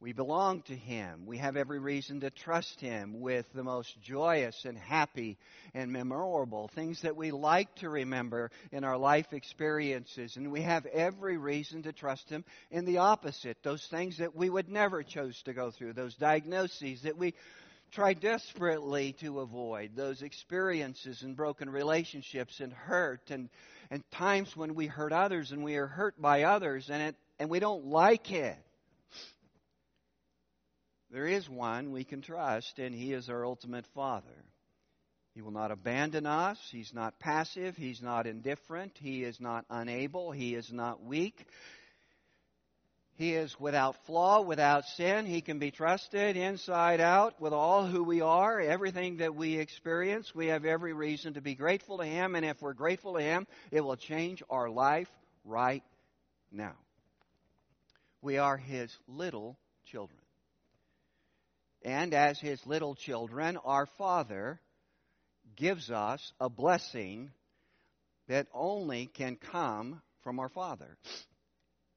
We 0.00 0.12
belong 0.12 0.62
to 0.62 0.76
Him. 0.76 1.26
We 1.26 1.38
have 1.38 1.56
every 1.56 1.80
reason 1.80 2.20
to 2.20 2.30
trust 2.30 2.80
Him 2.80 3.20
with 3.20 3.52
the 3.52 3.64
most 3.64 4.00
joyous 4.00 4.64
and 4.64 4.78
happy 4.78 5.36
and 5.74 5.90
memorable 5.90 6.68
things 6.68 7.02
that 7.02 7.16
we 7.16 7.32
like 7.32 7.74
to 7.76 7.90
remember 7.90 8.52
in 8.70 8.84
our 8.84 8.96
life 8.96 9.32
experiences. 9.32 10.36
And 10.36 10.52
we 10.52 10.62
have 10.62 10.86
every 10.86 11.36
reason 11.36 11.82
to 11.82 11.92
trust 11.92 12.30
Him 12.30 12.44
in 12.70 12.84
the 12.84 12.98
opposite, 12.98 13.56
those 13.64 13.84
things 13.90 14.18
that 14.18 14.36
we 14.36 14.48
would 14.48 14.68
never 14.68 15.02
choose 15.02 15.42
to 15.42 15.52
go 15.52 15.72
through, 15.72 15.94
those 15.94 16.14
diagnoses 16.14 17.02
that 17.02 17.18
we 17.18 17.34
try 17.92 18.14
desperately 18.14 19.14
to 19.20 19.40
avoid, 19.40 19.96
those 19.96 20.22
experiences 20.22 21.22
and 21.22 21.36
broken 21.36 21.70
relationships 21.70 22.60
and 22.60 22.72
hurt 22.72 23.30
and, 23.30 23.48
and 23.90 24.02
times 24.10 24.56
when 24.56 24.74
we 24.74 24.86
hurt 24.86 25.12
others 25.12 25.52
and 25.52 25.64
we 25.64 25.76
are 25.76 25.86
hurt 25.86 26.20
by 26.20 26.42
others 26.42 26.88
and, 26.90 27.02
it, 27.02 27.16
and 27.38 27.50
we 27.50 27.60
don't 27.60 27.86
like 27.86 28.30
it. 28.30 28.56
There 31.10 31.26
is 31.26 31.48
one 31.48 31.92
we 31.92 32.04
can 32.04 32.20
trust, 32.20 32.78
and 32.78 32.94
He 32.94 33.14
is 33.14 33.30
our 33.30 33.44
ultimate 33.44 33.86
Father. 33.94 34.44
He 35.34 35.40
will 35.40 35.52
not 35.52 35.70
abandon 35.70 36.26
us. 36.26 36.58
He's 36.70 36.92
not 36.92 37.18
passive. 37.18 37.76
He's 37.76 38.02
not 38.02 38.26
indifferent. 38.26 38.98
He 39.00 39.22
is 39.22 39.40
not 39.40 39.64
unable. 39.70 40.32
He 40.32 40.54
is 40.54 40.70
not 40.70 41.02
weak. 41.02 41.46
He 43.18 43.34
is 43.34 43.58
without 43.58 43.96
flaw, 44.06 44.42
without 44.42 44.84
sin. 44.84 45.26
He 45.26 45.40
can 45.40 45.58
be 45.58 45.72
trusted 45.72 46.36
inside 46.36 47.00
out 47.00 47.40
with 47.40 47.52
all 47.52 47.84
who 47.84 48.04
we 48.04 48.20
are, 48.20 48.60
everything 48.60 49.16
that 49.16 49.34
we 49.34 49.58
experience. 49.58 50.32
We 50.32 50.46
have 50.46 50.64
every 50.64 50.92
reason 50.92 51.34
to 51.34 51.40
be 51.40 51.56
grateful 51.56 51.98
to 51.98 52.04
Him, 52.04 52.36
and 52.36 52.46
if 52.46 52.62
we're 52.62 52.74
grateful 52.74 53.14
to 53.14 53.20
Him, 53.20 53.48
it 53.72 53.80
will 53.80 53.96
change 53.96 54.40
our 54.48 54.70
life 54.70 55.10
right 55.44 55.82
now. 56.52 56.76
We 58.22 58.38
are 58.38 58.56
His 58.56 58.96
little 59.08 59.58
children. 59.84 60.20
And 61.82 62.14
as 62.14 62.38
his 62.38 62.64
little 62.66 62.94
children, 62.94 63.56
our 63.64 63.86
Father 63.98 64.60
gives 65.56 65.90
us 65.90 66.32
a 66.40 66.48
blessing 66.48 67.30
that 68.28 68.46
only 68.52 69.06
can 69.06 69.36
come 69.36 70.02
from 70.22 70.38
our 70.38 70.48
Father. 70.48 70.98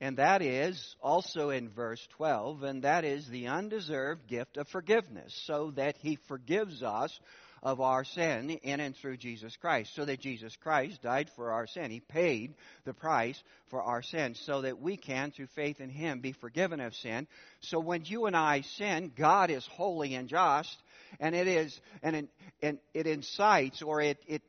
And 0.01 0.17
that 0.17 0.41
is 0.41 0.95
also 0.99 1.51
in 1.51 1.69
verse 1.69 2.05
12, 2.17 2.63
and 2.63 2.83
that 2.83 3.05
is 3.05 3.27
the 3.27 3.47
undeserved 3.47 4.27
gift 4.27 4.57
of 4.57 4.67
forgiveness, 4.67 5.39
so 5.45 5.71
that 5.75 5.95
he 6.01 6.17
forgives 6.27 6.81
us 6.81 7.17
of 7.63 7.79
our 7.79 8.03
sin 8.03 8.49
in 8.49 8.79
and 8.79 8.95
through 8.95 9.17
Jesus 9.17 9.55
Christ. 9.55 9.93
So 9.93 10.03
that 10.05 10.19
Jesus 10.19 10.55
Christ 10.55 11.03
died 11.03 11.29
for 11.35 11.51
our 11.51 11.67
sin. 11.67 11.91
He 11.91 11.99
paid 11.99 12.55
the 12.85 12.93
price 12.93 13.41
for 13.67 13.83
our 13.83 14.01
sin 14.01 14.33
so 14.33 14.61
that 14.61 14.81
we 14.81 14.97
can, 14.97 15.31
through 15.31 15.47
faith 15.47 15.79
in 15.79 15.89
Him, 15.89 16.21
be 16.21 16.31
forgiven 16.31 16.79
of 16.79 16.95
sin. 16.95 17.27
So 17.59 17.79
when 17.79 18.03
you 18.05 18.25
and 18.25 18.35
I 18.35 18.61
sin, 18.61 19.11
God 19.15 19.51
is 19.51 19.65
holy 19.67 20.15
and 20.15 20.27
just, 20.27 20.75
and 21.19 21.35
it 21.35 21.47
is, 21.47 21.79
and 22.01 22.27
it, 22.61 22.79
it 22.93 23.05
incites 23.05 23.83
or 23.83 24.01
it, 24.01 24.17
it 24.25 24.41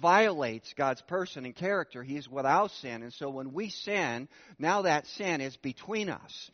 violates 0.00 0.72
God's 0.74 1.02
person 1.02 1.44
and 1.44 1.54
character. 1.54 2.02
He 2.02 2.16
is 2.16 2.28
without 2.28 2.70
sin. 2.70 3.02
And 3.02 3.12
so 3.12 3.30
when 3.30 3.52
we 3.52 3.68
sin, 3.68 4.28
now 4.58 4.82
that 4.82 5.06
sin 5.06 5.40
is 5.40 5.56
between 5.56 6.08
us. 6.08 6.50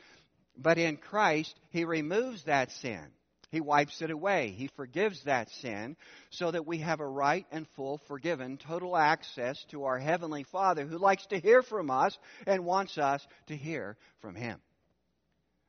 But 0.57 0.79
in 0.79 0.97
Christ, 0.97 1.59
He 1.71 1.85
removes 1.85 2.45
that 2.45 2.71
sin. 2.73 3.07
He 3.51 3.61
wipes 3.61 4.03
it 4.03 4.11
away. 4.11 4.51
He 4.51 4.69
forgives 4.77 5.23
that 5.25 5.49
sin 5.51 5.97
so 6.31 6.51
that 6.51 6.67
we 6.67 6.79
have 6.79 7.01
a 7.01 7.07
right 7.07 7.47
and 7.51 7.67
full 7.77 7.99
forgiven, 8.07 8.59
total 8.59 8.97
access 8.97 9.65
to 9.71 9.85
our 9.85 9.99
Heavenly 9.99 10.43
Father 10.43 10.85
who 10.85 10.99
likes 10.99 11.25
to 11.27 11.39
hear 11.39 11.63
from 11.63 11.91
us 11.91 12.19
and 12.47 12.67
wants 12.67 12.99
us 12.99 13.27
to 13.47 13.57
hear 13.57 13.97
from 14.21 14.35
Him. 14.35 14.61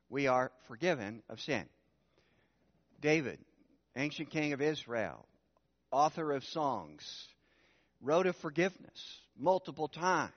We 0.10 0.28
are 0.28 0.52
forgiven 0.68 1.24
of 1.30 1.40
sin. 1.40 1.66
David, 3.00 3.40
ancient 3.96 4.30
king 4.30 4.52
of 4.52 4.62
Israel, 4.62 5.26
author 5.92 6.34
of 6.34 6.44
songs, 6.44 7.28
wrote 8.02 8.28
of 8.28 8.36
forgiveness 8.38 9.20
multiple 9.38 9.88
times. 9.88 10.32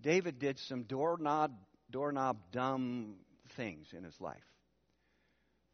David 0.00 0.38
did 0.38 0.58
some 0.58 0.82
doorknob, 0.82 1.52
doorknob 1.90 2.38
dumb 2.52 3.16
things 3.56 3.86
in 3.96 4.04
his 4.04 4.20
life 4.20 4.42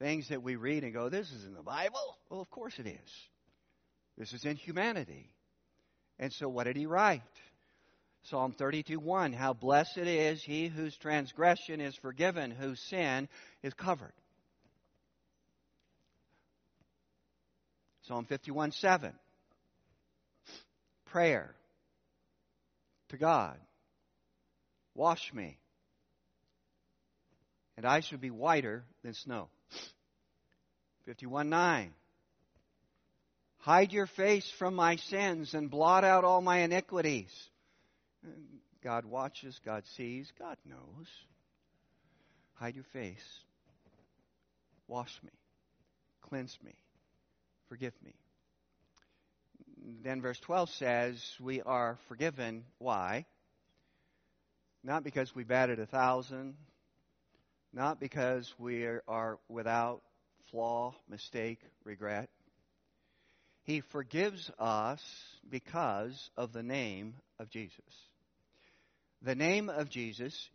things 0.03 0.29
that 0.29 0.43
we 0.43 0.57
read 0.57 0.83
and 0.83 0.93
go, 0.93 1.09
this 1.09 1.31
is 1.31 1.45
in 1.47 1.55
the 1.55 1.63
Bible? 1.63 2.19
Well, 2.29 2.41
of 2.41 2.51
course 2.51 2.79
it 2.79 2.87
is. 2.87 3.29
This 4.19 4.33
is 4.33 4.45
in 4.45 4.57
humanity. 4.57 5.31
And 6.19 6.33
so 6.33 6.49
what 6.49 6.65
did 6.65 6.77
he 6.77 6.87
write? 6.87 7.23
Psalm 8.25 8.53
32 8.53 8.99
1 8.99 9.33
How 9.33 9.53
blessed 9.53 9.99
is 9.99 10.43
he 10.43 10.67
whose 10.67 10.97
transgression 10.97 11.81
is 11.81 11.95
forgiven, 11.97 12.51
whose 12.51 12.81
sin 12.81 13.29
is 13.63 13.75
covered. 13.75 14.13
Psalm 18.03 18.25
51 18.25 18.73
7 18.73 19.13
Prayer 21.13 21.55
to 23.11 23.19
God 23.19 23.59
Wash 24.95 25.33
me, 25.33 25.57
and 27.77 27.87
I 27.87 28.01
shall 28.01 28.19
be 28.19 28.31
whiter 28.31 28.85
than 29.03 29.15
snow. 29.15 29.49
51 31.07 31.49
9. 31.49 31.95
Hide 33.59 33.93
your 33.93 34.07
face 34.07 34.51
from 34.59 34.75
my 34.75 34.97
sins 34.97 35.55
and 35.55 35.71
blot 35.71 36.05
out 36.05 36.25
all 36.25 36.43
my 36.43 36.59
iniquities. 36.59 37.33
God 38.85 39.07
watches, 39.07 39.59
God 39.65 39.85
sees, 39.97 40.31
God 40.39 40.57
knows. 40.67 41.07
Hide 42.55 42.75
your 42.75 42.85
face. 42.93 43.41
Wash 44.89 45.19
me. 45.25 45.31
Cleanse 46.29 46.59
me. 46.63 46.75
Forgive 47.69 47.95
me. 48.05 48.13
Then 50.03 50.23
verse 50.23 50.39
12 50.41 50.71
says, 50.71 51.37
We 51.41 51.61
are 51.63 51.99
forgiven. 52.09 52.65
Why? 52.79 53.27
Not 54.85 55.05
because 55.05 55.35
we 55.35 55.45
batted 55.45 55.79
a 55.79 55.87
thousand, 55.87 56.55
not 57.73 58.01
because 58.01 58.53
we 58.59 58.85
are 58.85 59.39
without 59.49 60.03
flaw, 60.51 60.95
mistake, 61.09 61.61
regret. 61.85 62.29
He 63.65 63.81
forgives 63.81 64.51
us 64.59 65.03
because 65.49 66.31
of 66.37 66.53
the 66.53 66.65
name 66.65 67.15
of 67.39 67.49
Jesus. 67.49 67.81
The 69.23 69.37
name 69.37 69.69
of 69.69 69.89
Jesus 69.89 70.51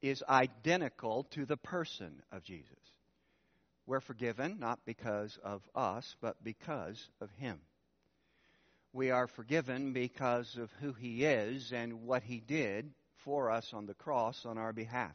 is 0.00 0.22
identical 0.28 1.24
to 1.32 1.44
the 1.44 1.56
person 1.56 2.22
of 2.30 2.44
Jesus. 2.44 2.70
We're 3.86 4.00
forgiven 4.00 4.58
not 4.60 4.80
because 4.84 5.38
of 5.42 5.62
us, 5.74 6.16
but 6.20 6.42
because 6.42 7.08
of 7.20 7.30
Him. 7.38 7.60
We 8.96 9.10
are 9.10 9.26
forgiven 9.26 9.92
because 9.92 10.56
of 10.56 10.72
who 10.80 10.94
He 10.94 11.22
is 11.22 11.70
and 11.70 12.04
what 12.04 12.22
He 12.22 12.40
did 12.40 12.94
for 13.26 13.50
us 13.50 13.74
on 13.74 13.84
the 13.84 13.92
cross 13.92 14.46
on 14.46 14.56
our 14.56 14.72
behalf. 14.72 15.14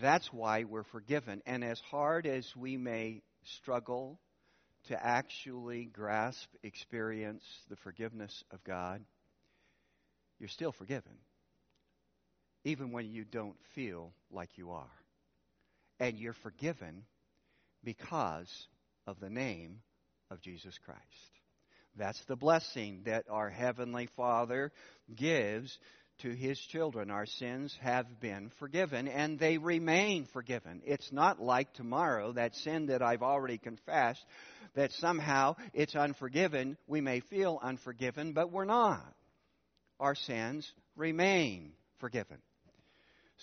That's 0.00 0.32
why 0.32 0.64
we're 0.64 0.82
forgiven. 0.82 1.42
And 1.46 1.62
as 1.62 1.78
hard 1.78 2.26
as 2.26 2.56
we 2.56 2.76
may 2.76 3.22
struggle 3.44 4.18
to 4.88 5.00
actually 5.00 5.84
grasp, 5.84 6.48
experience 6.64 7.44
the 7.68 7.76
forgiveness 7.76 8.42
of 8.50 8.64
God, 8.64 9.00
you're 10.40 10.48
still 10.48 10.72
forgiven. 10.72 11.18
Even 12.64 12.90
when 12.90 13.12
you 13.12 13.24
don't 13.24 13.62
feel 13.76 14.12
like 14.32 14.58
you 14.58 14.72
are. 14.72 14.90
And 16.00 16.18
you're 16.18 16.32
forgiven 16.32 17.04
because 17.84 18.66
of 19.06 19.20
the 19.20 19.30
name 19.30 19.82
of 20.32 20.40
Jesus 20.40 20.76
Christ. 20.78 21.39
That's 21.96 22.22
the 22.26 22.36
blessing 22.36 23.02
that 23.06 23.24
our 23.28 23.50
Heavenly 23.50 24.08
Father 24.16 24.72
gives 25.14 25.76
to 26.20 26.30
his 26.30 26.58
children. 26.58 27.10
Our 27.10 27.26
sins 27.26 27.76
have 27.80 28.20
been 28.20 28.50
forgiven 28.58 29.08
and 29.08 29.38
they 29.38 29.58
remain 29.58 30.26
forgiven. 30.32 30.82
It's 30.84 31.12
not 31.12 31.40
like 31.40 31.72
tomorrow, 31.74 32.32
that 32.32 32.54
sin 32.56 32.86
that 32.86 33.02
I've 33.02 33.22
already 33.22 33.58
confessed, 33.58 34.24
that 34.74 34.92
somehow 34.92 35.56
it's 35.72 35.96
unforgiven. 35.96 36.76
We 36.86 37.00
may 37.00 37.20
feel 37.20 37.58
unforgiven, 37.62 38.32
but 38.32 38.52
we're 38.52 38.64
not. 38.64 39.14
Our 39.98 40.14
sins 40.14 40.70
remain 40.96 41.72
forgiven. 41.98 42.38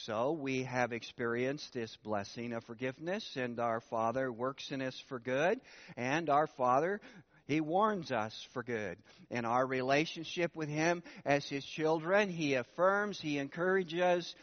So 0.06 0.34
we 0.34 0.63
have 0.63 0.94
experienced 0.94 1.74
this 1.74 1.96
blessing 2.04 2.54
of 2.54 2.63
forgiveness, 2.66 3.27
and 3.36 3.60
our 3.60 3.82
Father 3.89 4.32
works 4.32 4.70
in 4.70 4.80
us 4.84 4.96
for 5.10 5.20
good, 5.20 5.60
and 5.96 6.30
our 6.30 6.46
Father 6.46 7.01
he 7.48 7.62
warns 7.62 8.12
us 8.12 8.48
for 8.51 8.62
good. 8.62 8.98
In 9.30 9.46
our 9.46 9.66
relationship 9.66 10.56
with 10.56 10.68
Him 10.68 11.01
as 11.25 11.48
His 11.48 11.66
children, 11.66 12.30
He 12.30 12.56
affirms, 12.56 13.20
He 13.20 13.38
encourages. 13.38 14.36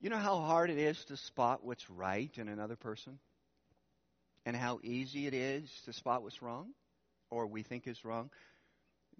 You 0.00 0.08
know 0.08 0.16
how 0.16 0.40
hard 0.40 0.70
it 0.70 0.78
is 0.78 1.04
to 1.06 1.16
spot 1.18 1.62
what's 1.62 1.88
right 1.90 2.30
in 2.36 2.48
another 2.48 2.76
person? 2.76 3.18
And 4.46 4.56
how 4.56 4.80
easy 4.82 5.26
it 5.26 5.34
is 5.34 5.70
to 5.84 5.92
spot 5.92 6.22
what's 6.22 6.42
wrong 6.42 6.70
or 7.30 7.46
we 7.46 7.62
think 7.62 7.86
is 7.86 8.02
wrong? 8.04 8.30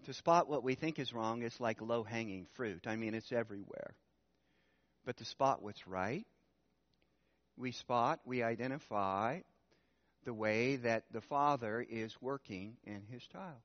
To 0.06 0.14
spot 0.14 0.48
what 0.48 0.64
we 0.64 0.74
think 0.74 0.98
is 0.98 1.12
wrong 1.12 1.42
is 1.42 1.60
like 1.60 1.82
low 1.82 2.02
hanging 2.02 2.46
fruit. 2.54 2.86
I 2.86 2.96
mean, 2.96 3.14
it's 3.14 3.30
everywhere. 3.30 3.94
But 5.04 5.18
to 5.18 5.24
spot 5.26 5.62
what's 5.62 5.86
right, 5.86 6.26
we 7.56 7.72
spot, 7.72 8.20
we 8.24 8.42
identify, 8.42 9.40
the 10.24 10.34
way 10.34 10.76
that 10.76 11.04
the 11.12 11.20
Father 11.20 11.84
is 11.88 12.14
working 12.20 12.76
in 12.84 13.02
his 13.10 13.22
child. 13.26 13.60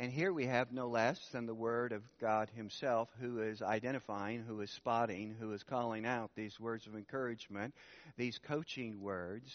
And 0.00 0.10
here 0.10 0.32
we 0.32 0.46
have 0.46 0.72
no 0.72 0.88
less 0.88 1.20
than 1.30 1.44
the 1.44 1.54
Word 1.54 1.92
of 1.92 2.02
God 2.22 2.48
Himself 2.56 3.10
who 3.20 3.42
is 3.42 3.60
identifying, 3.60 4.42
who 4.42 4.60
is 4.62 4.70
spotting, 4.70 5.36
who 5.38 5.52
is 5.52 5.62
calling 5.62 6.06
out 6.06 6.30
these 6.34 6.58
words 6.58 6.86
of 6.86 6.94
encouragement, 6.94 7.74
these 8.16 8.38
coaching 8.38 9.02
words 9.02 9.52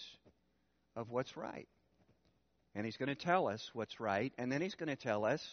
of 0.96 1.10
what's 1.10 1.36
right. 1.36 1.68
And 2.76 2.86
He's 2.86 2.98
going 2.98 3.10
to 3.10 3.16
tell 3.16 3.48
us 3.48 3.72
what's 3.74 4.00
right, 4.00 4.34
and 4.38 4.52
then 4.52 4.62
He's 4.62 4.76
going 4.76 4.90
to 4.90 4.96
tell 4.96 5.26
us 5.26 5.44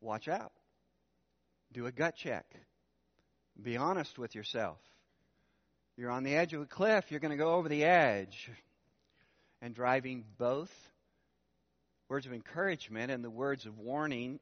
watch 0.00 0.28
out. 0.28 0.52
Do 1.72 1.86
a 1.86 1.92
gut 1.92 2.14
check. 2.14 2.46
Be 3.60 3.76
honest 3.76 4.16
with 4.16 4.36
yourself. 4.36 4.78
You're 5.96 6.12
on 6.12 6.22
the 6.22 6.36
edge 6.36 6.54
of 6.54 6.62
a 6.62 6.66
cliff, 6.66 7.06
you're 7.10 7.18
going 7.18 7.36
to 7.36 7.36
go 7.36 7.54
over 7.54 7.68
the 7.68 7.82
edge 7.82 8.48
and 9.60 9.74
driving 9.74 10.24
both 10.38 10.72
words 12.08 12.26
of 12.26 12.32
encouragement 12.32 13.10
and 13.10 13.22
the 13.22 13.30
words 13.30 13.66
of 13.66 13.78
warning 13.78 14.40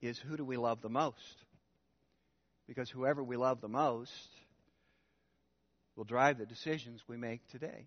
is 0.00 0.18
who 0.18 0.36
do 0.36 0.44
we 0.44 0.56
love 0.56 0.82
the 0.82 0.88
most? 0.88 1.44
Because 2.66 2.90
whoever 2.90 3.22
we 3.22 3.36
love 3.36 3.60
the 3.60 3.68
most 3.68 4.28
will 5.96 6.04
drive 6.04 6.38
the 6.38 6.46
decisions 6.46 7.02
we 7.06 7.16
make 7.16 7.46
today 7.48 7.86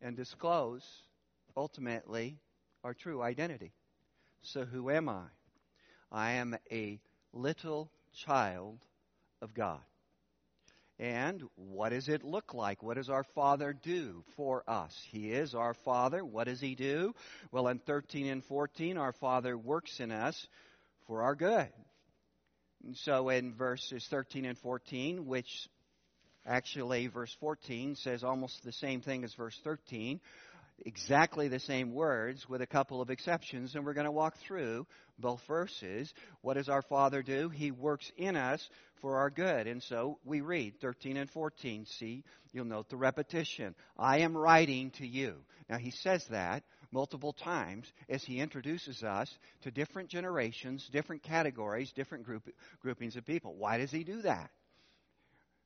and 0.00 0.16
disclose 0.16 0.84
ultimately 1.56 2.38
our 2.82 2.94
true 2.94 3.22
identity. 3.22 3.72
So, 4.42 4.64
who 4.64 4.90
am 4.90 5.08
I? 5.08 5.22
I 6.10 6.32
am 6.32 6.56
a 6.70 6.98
little 7.32 7.90
child 8.12 8.78
of 9.40 9.54
God. 9.54 9.80
And 11.02 11.42
what 11.56 11.88
does 11.88 12.08
it 12.08 12.22
look 12.22 12.54
like? 12.54 12.80
What 12.80 12.96
does 12.96 13.10
our 13.10 13.24
Father 13.34 13.72
do 13.72 14.22
for 14.36 14.62
us? 14.68 14.96
He 15.10 15.32
is 15.32 15.52
our 15.52 15.74
Father. 15.74 16.24
What 16.24 16.46
does 16.46 16.60
He 16.60 16.76
do? 16.76 17.12
Well, 17.50 17.66
in 17.66 17.80
13 17.80 18.28
and 18.28 18.44
14, 18.44 18.96
our 18.98 19.10
Father 19.10 19.58
works 19.58 19.98
in 19.98 20.12
us 20.12 20.46
for 21.08 21.22
our 21.22 21.34
good. 21.34 21.66
And 22.84 22.96
so 22.96 23.30
in 23.30 23.52
verses 23.52 24.06
13 24.08 24.44
and 24.44 24.56
14, 24.56 25.26
which 25.26 25.68
actually 26.46 27.08
verse 27.08 27.36
14 27.40 27.96
says 27.96 28.22
almost 28.22 28.62
the 28.62 28.70
same 28.70 29.00
thing 29.00 29.24
as 29.24 29.34
verse 29.34 29.58
13, 29.64 30.20
exactly 30.84 31.48
the 31.48 31.60
same 31.60 31.92
words 31.92 32.48
with 32.48 32.62
a 32.62 32.66
couple 32.66 33.00
of 33.00 33.10
exceptions, 33.10 33.74
and 33.74 33.84
we're 33.84 33.94
going 33.94 34.06
to 34.06 34.12
walk 34.12 34.36
through 34.38 34.86
both 35.18 35.40
verses. 35.46 36.12
What 36.40 36.54
does 36.54 36.68
our 36.68 36.82
Father 36.82 37.22
do? 37.22 37.48
He 37.48 37.70
works 37.70 38.10
in 38.16 38.36
us 38.36 38.68
for 39.00 39.18
our 39.18 39.30
good. 39.30 39.66
And 39.66 39.82
so 39.82 40.18
we 40.24 40.40
read 40.40 40.80
13 40.80 41.16
and 41.16 41.30
14. 41.30 41.86
See, 41.86 42.24
you'll 42.52 42.64
note 42.64 42.88
the 42.88 42.96
repetition. 42.96 43.74
I 43.98 44.18
am 44.18 44.36
writing 44.36 44.90
to 44.98 45.06
you. 45.06 45.36
Now, 45.68 45.78
he 45.78 45.90
says 45.90 46.24
that 46.30 46.64
multiple 46.90 47.32
times 47.32 47.90
as 48.08 48.22
he 48.22 48.40
introduces 48.40 49.02
us 49.02 49.30
to 49.62 49.70
different 49.70 50.10
generations, 50.10 50.88
different 50.92 51.22
categories, 51.22 51.92
different 51.92 52.24
group, 52.24 52.48
groupings 52.80 53.16
of 53.16 53.24
people. 53.24 53.54
Why 53.54 53.78
does 53.78 53.90
he 53.90 54.04
do 54.04 54.22
that? 54.22 54.50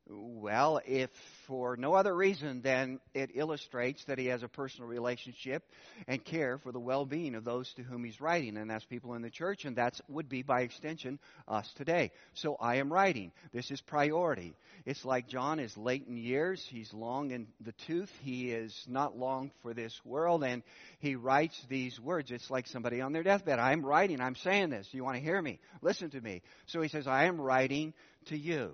Well, 0.08 0.80
if 0.86 1.10
for 1.48 1.76
no 1.76 1.94
other 1.94 2.14
reason 2.14 2.62
than 2.62 3.00
it 3.12 3.30
illustrates 3.34 4.04
that 4.04 4.18
he 4.18 4.26
has 4.26 4.44
a 4.44 4.48
personal 4.48 4.88
relationship 4.88 5.64
and 6.06 6.24
care 6.24 6.58
for 6.58 6.70
the 6.70 6.78
well-being 6.78 7.34
of 7.34 7.44
those 7.44 7.72
to 7.74 7.82
whom 7.82 8.04
he's 8.04 8.20
writing, 8.20 8.56
and 8.56 8.70
that's 8.70 8.84
people 8.84 9.14
in 9.14 9.22
the 9.22 9.30
church, 9.30 9.64
and 9.64 9.76
that 9.76 10.00
would 10.08 10.28
be 10.28 10.42
by 10.42 10.60
extension 10.60 11.18
us 11.48 11.68
today. 11.76 12.12
So 12.34 12.56
I 12.60 12.76
am 12.76 12.92
writing. 12.92 13.32
This 13.52 13.72
is 13.72 13.80
priority. 13.80 14.54
It's 14.84 15.04
like 15.04 15.26
John 15.26 15.58
is 15.58 15.76
late 15.76 16.06
in 16.06 16.16
years. 16.16 16.64
He's 16.64 16.94
long 16.94 17.32
in 17.32 17.48
the 17.60 17.74
tooth. 17.88 18.12
He 18.22 18.52
is 18.52 18.86
not 18.88 19.18
long 19.18 19.50
for 19.62 19.74
this 19.74 20.00
world, 20.04 20.44
and 20.44 20.62
he 21.00 21.16
writes 21.16 21.60
these 21.68 21.98
words. 21.98 22.30
It's 22.30 22.48
like 22.48 22.68
somebody 22.68 23.00
on 23.00 23.12
their 23.12 23.24
deathbed. 23.24 23.58
I'm 23.58 23.84
writing. 23.84 24.20
I'm 24.20 24.36
saying 24.36 24.70
this. 24.70 24.86
You 24.92 25.02
want 25.02 25.16
to 25.16 25.22
hear 25.22 25.42
me? 25.42 25.58
Listen 25.82 26.10
to 26.10 26.20
me. 26.20 26.42
So 26.66 26.80
he 26.80 26.88
says, 26.88 27.08
I 27.08 27.24
am 27.24 27.40
writing 27.40 27.92
to 28.26 28.38
you 28.38 28.72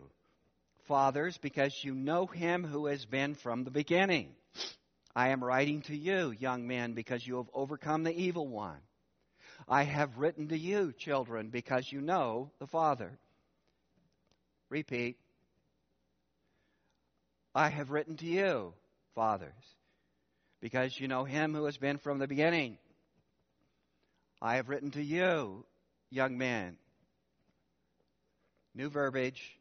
fathers, 0.82 1.38
because 1.38 1.72
you 1.82 1.94
know 1.94 2.26
him 2.26 2.64
who 2.64 2.86
has 2.86 3.04
been 3.04 3.34
from 3.34 3.64
the 3.64 3.70
beginning. 3.70 4.34
I 5.14 5.28
am 5.28 5.44
writing 5.44 5.82
to 5.82 5.96
you, 5.96 6.30
young 6.30 6.66
men, 6.66 6.92
because 6.92 7.26
you 7.26 7.36
have 7.36 7.50
overcome 7.52 8.02
the 8.02 8.14
evil 8.14 8.46
one. 8.46 8.78
I 9.68 9.84
have 9.84 10.18
written 10.18 10.48
to 10.48 10.58
you, 10.58 10.92
children, 10.92 11.50
because 11.50 11.90
you 11.90 12.00
know 12.00 12.50
the 12.58 12.66
Father. 12.66 13.18
Repeat. 14.70 15.18
I 17.54 17.68
have 17.68 17.90
written 17.90 18.16
to 18.16 18.26
you, 18.26 18.72
fathers, 19.14 19.52
because 20.60 20.98
you 20.98 21.06
know 21.06 21.24
him 21.24 21.54
who 21.54 21.66
has 21.66 21.76
been 21.76 21.98
from 21.98 22.18
the 22.18 22.26
beginning. 22.26 22.78
I 24.40 24.56
have 24.56 24.70
written 24.70 24.90
to 24.92 25.02
you, 25.02 25.64
young 26.10 26.38
men. 26.38 26.76
New 28.74 28.88
verbiage. 28.88 29.58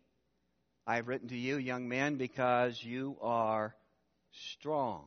I 0.86 0.96
have 0.96 1.08
written 1.08 1.30
to 1.30 1.38
you, 1.38 1.58
young 1.58 1.88
men, 1.88 2.16
because 2.16 2.84
you 2.84 3.18
are 3.22 3.76
strong. 4.54 5.06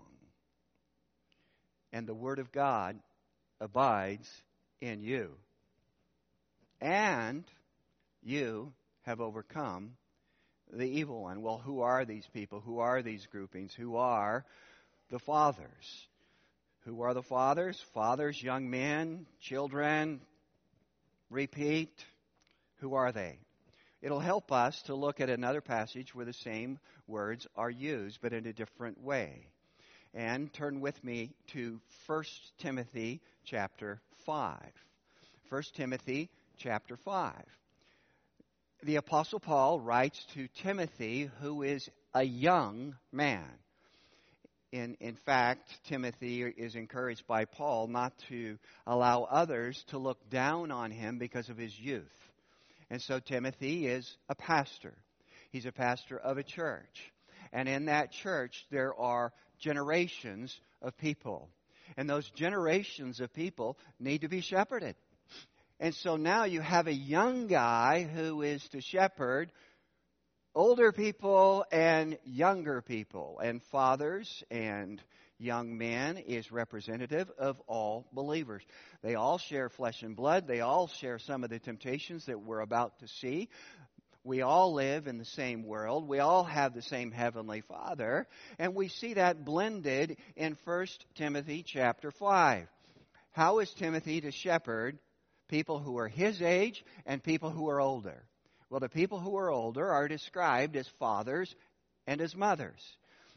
And 1.93 2.07
the 2.07 2.15
Word 2.15 2.39
of 2.39 2.53
God 2.53 2.99
abides 3.61 4.29
in 4.81 5.03
you. 5.03 5.31
And 6.81 7.45
you 8.23 8.73
have 9.03 9.21
overcome 9.21 9.97
the 10.73 10.87
evil 10.87 11.23
one. 11.23 11.43
Well, 11.43 11.59
who 11.59 11.81
are 11.81 12.05
these 12.05 12.27
people? 12.33 12.61
Who 12.61 12.79
are 12.79 13.03
these 13.03 13.27
groupings? 13.27 13.75
Who 13.75 13.97
are 13.97 14.45
the 15.11 15.19
fathers? 15.19 16.09
Who 16.85 17.03
are 17.03 17.15
the 17.15 17.23
fathers? 17.23 17.81
Fathers, 17.95 18.43
young 18.43 18.71
men, 18.71 19.27
children. 19.41 20.21
Repeat. 21.31 22.05
Who 22.79 22.95
are 22.95 23.13
they? 23.13 23.39
It'll 24.05 24.21
help 24.21 24.53
us 24.53 24.83
to 24.83 24.95
look 24.95 25.19
at 25.23 25.31
another 25.31 25.63
passage 25.63 26.15
where 26.15 26.27
the 26.27 26.33
same 26.35 26.79
words 27.07 27.47
are 27.57 27.71
used, 27.71 28.19
but 28.21 28.35
in 28.35 28.47
a 28.47 28.53
different 28.53 29.03
way. 29.03 29.47
And 30.13 30.53
turn 30.53 30.81
with 30.81 31.03
me 31.03 31.31
to 31.55 31.81
1 32.07 32.25
Timothy 32.59 33.23
chapter 33.47 34.03
5. 34.27 34.61
1 35.49 35.63
Timothy 35.75 36.29
chapter 36.59 36.99
5. 36.99 37.33
The 38.83 38.97
Apostle 38.97 39.41
Paul 39.41 39.81
writes 39.81 40.23
to 40.35 40.49
Timothy, 40.63 41.31
who 41.41 41.63
is 41.63 41.89
a 42.13 42.23
young 42.23 42.97
man. 43.11 43.49
In, 44.71 44.99
in 45.01 45.15
fact, 45.15 45.79
Timothy 45.89 46.43
is 46.43 46.75
encouraged 46.75 47.27
by 47.27 47.47
Paul 47.47 47.87
not 47.87 48.13
to 48.29 48.59
allow 48.87 49.23
others 49.23 49.83
to 49.89 49.99
look 49.99 50.29
down 50.29 50.71
on 50.71 50.91
him 50.91 51.17
because 51.17 51.49
of 51.49 51.57
his 51.57 51.79
youth. 51.79 52.24
And 52.95 53.03
so 53.03 53.19
Timothy 53.19 53.89
is 53.89 54.09
a 54.29 54.37
pastor. 54.37 54.95
He's 55.51 55.67
a 55.67 55.73
pastor 55.73 56.17
of 56.17 56.39
a 56.39 56.45
church. 56.45 57.13
And 57.53 57.69
in 57.69 57.87
that 57.87 58.13
church, 58.13 58.65
there 58.71 58.95
are 58.95 59.33
generations 59.59 60.57
of 60.81 60.97
people. 60.97 61.49
And 61.97 62.09
those 62.09 62.31
generations 62.37 63.19
of 63.19 63.35
people 63.35 63.79
need 63.99 64.21
to 64.21 64.29
be 64.29 64.43
shepherded. 64.43 64.95
And 65.81 65.93
so 65.93 66.15
now 66.15 66.45
you 66.45 66.61
have 66.61 66.87
a 66.87 66.95
young 66.95 67.49
guy 67.49 68.05
who 68.05 68.43
is 68.43 68.63
to 68.69 68.81
shepherd 68.81 69.51
older 70.55 70.93
people 70.93 71.65
and 71.73 72.17
younger 72.25 72.81
people, 72.81 73.41
and 73.43 73.61
fathers 73.73 74.45
and 74.53 75.03
young 75.45 75.77
man 75.79 76.17
is 76.17 76.51
representative 76.51 77.31
of 77.39 77.61
all 77.67 78.07
believers. 78.13 78.63
They 79.03 79.15
all 79.15 79.39
share 79.39 79.69
flesh 79.69 80.03
and 80.03 80.17
blood. 80.17 80.47
They 80.47 80.61
all 80.61 80.89
share 80.89 81.19
some 81.19 81.45
of 81.45 81.51
the 81.51 81.59
temptations 81.59 82.27
that 82.27 82.41
we're 82.41 82.61
about 82.61 82.99
to 83.01 83.09
see. 83.09 83.49
We 84.25 84.41
all 84.41 84.73
live 84.73 85.07
in 85.07 85.19
the 85.19 85.25
same 85.27 85.65
world. 85.65 86.09
We 86.09 86.19
all 86.19 86.45
have 86.45 86.73
the 86.73 86.81
same 86.81 87.13
heavenly 87.13 87.61
Father, 87.61 88.27
and 88.59 88.75
we 88.75 88.89
see 88.89 89.15
that 89.15 89.45
blended 89.45 90.17
in 90.35 90.57
1 90.65 90.87
Timothy 91.15 91.63
chapter 91.63 92.11
5. 92.11 92.67
How 93.33 93.59
is 93.59 93.71
Timothy 93.75 94.23
to 94.23 94.31
shepherd 94.31 94.99
people 95.49 95.79
who 95.79 95.99
are 95.99 96.09
his 96.09 96.41
age 96.41 96.83
and 97.05 97.23
people 97.23 97.51
who 97.51 97.69
are 97.69 97.81
older? 97.81 98.25
Well, 98.71 98.81
the 98.81 98.89
people 98.89 99.21
who 99.21 99.37
are 99.37 99.51
older 99.51 99.93
are 99.93 100.09
described 100.09 100.75
as 100.77 100.89
fathers 100.99 101.55
and 102.07 102.21
as 102.23 102.35
mothers. 102.35 102.81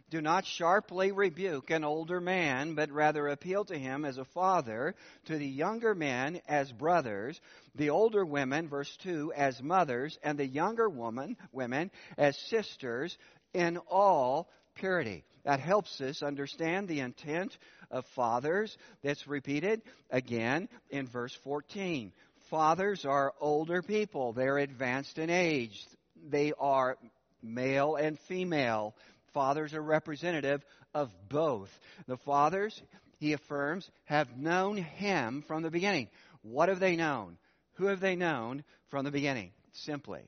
Do 0.09 0.21
not 0.21 0.45
sharply 0.45 1.11
rebuke 1.11 1.69
an 1.69 1.83
older 1.83 2.21
man, 2.21 2.75
but 2.75 2.91
rather 2.91 3.27
appeal 3.27 3.65
to 3.65 3.77
him 3.77 4.05
as 4.05 4.17
a 4.17 4.23
father, 4.23 4.95
to 5.25 5.37
the 5.37 5.47
younger 5.47 5.93
men 5.93 6.39
as 6.47 6.71
brothers, 6.71 7.41
the 7.75 7.89
older 7.89 8.23
women, 8.23 8.69
verse 8.69 8.95
2, 8.97 9.33
as 9.35 9.61
mothers, 9.61 10.17
and 10.23 10.37
the 10.37 10.47
younger 10.47 10.87
woman, 10.87 11.35
women 11.51 11.91
as 12.17 12.37
sisters 12.37 13.17
in 13.53 13.77
all 13.89 14.49
purity. 14.75 15.25
That 15.43 15.59
helps 15.59 15.99
us 15.99 16.23
understand 16.23 16.87
the 16.87 17.01
intent 17.01 17.57
of 17.91 18.05
fathers 18.15 18.77
that's 19.03 19.27
repeated 19.27 19.81
again 20.09 20.69
in 20.89 21.07
verse 21.07 21.33
14. 21.43 22.13
Fathers 22.49 23.05
are 23.05 23.33
older 23.41 23.81
people. 23.81 24.31
They're 24.31 24.57
advanced 24.57 25.17
in 25.17 25.29
age. 25.29 25.85
They 26.29 26.53
are 26.57 26.97
male 27.41 27.95
and 27.95 28.17
female 28.19 28.95
fathers 29.37 29.75
are 29.75 29.81
representative 29.83 30.65
of 30.95 31.11
both. 31.29 31.69
The 32.07 32.17
fathers, 32.17 32.81
he 33.19 33.33
affirms, 33.33 33.87
have 34.05 34.35
known 34.35 34.77
him 34.77 35.43
from 35.47 35.61
the 35.61 35.69
beginning. 35.69 36.07
What 36.41 36.69
have 36.69 36.79
they 36.79 36.95
known? 36.95 37.37
Who 37.73 37.85
have 37.85 37.99
they 37.99 38.15
known 38.15 38.63
from 38.87 39.05
the 39.05 39.11
beginning? 39.11 39.51
Simply, 39.73 40.23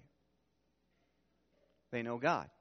they 1.91 2.04
know 2.04 2.19
God. 2.19 2.52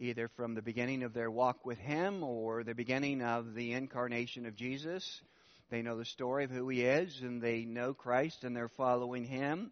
Either 0.00 0.28
from 0.28 0.54
the 0.54 0.62
beginning 0.62 1.02
of 1.02 1.12
their 1.12 1.30
walk 1.30 1.66
with 1.66 1.76
Him 1.76 2.24
or 2.24 2.64
the 2.64 2.74
beginning 2.74 3.20
of 3.20 3.54
the 3.54 3.72
incarnation 3.72 4.46
of 4.46 4.56
Jesus. 4.56 5.20
They 5.68 5.82
know 5.82 5.98
the 5.98 6.06
story 6.06 6.44
of 6.44 6.50
who 6.50 6.70
He 6.70 6.80
is 6.80 7.20
and 7.20 7.42
they 7.42 7.66
know 7.66 7.92
Christ 7.92 8.42
and 8.42 8.56
they're 8.56 8.68
following 8.68 9.24
Him. 9.24 9.70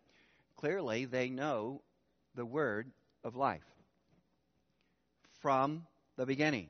Clearly, 0.59 1.07
they 1.07 1.31
know 1.31 1.81
the 2.35 2.45
word 2.45 2.93
of 3.25 3.35
life 3.35 3.65
from 5.41 5.87
the 6.17 6.27
beginning. 6.27 6.69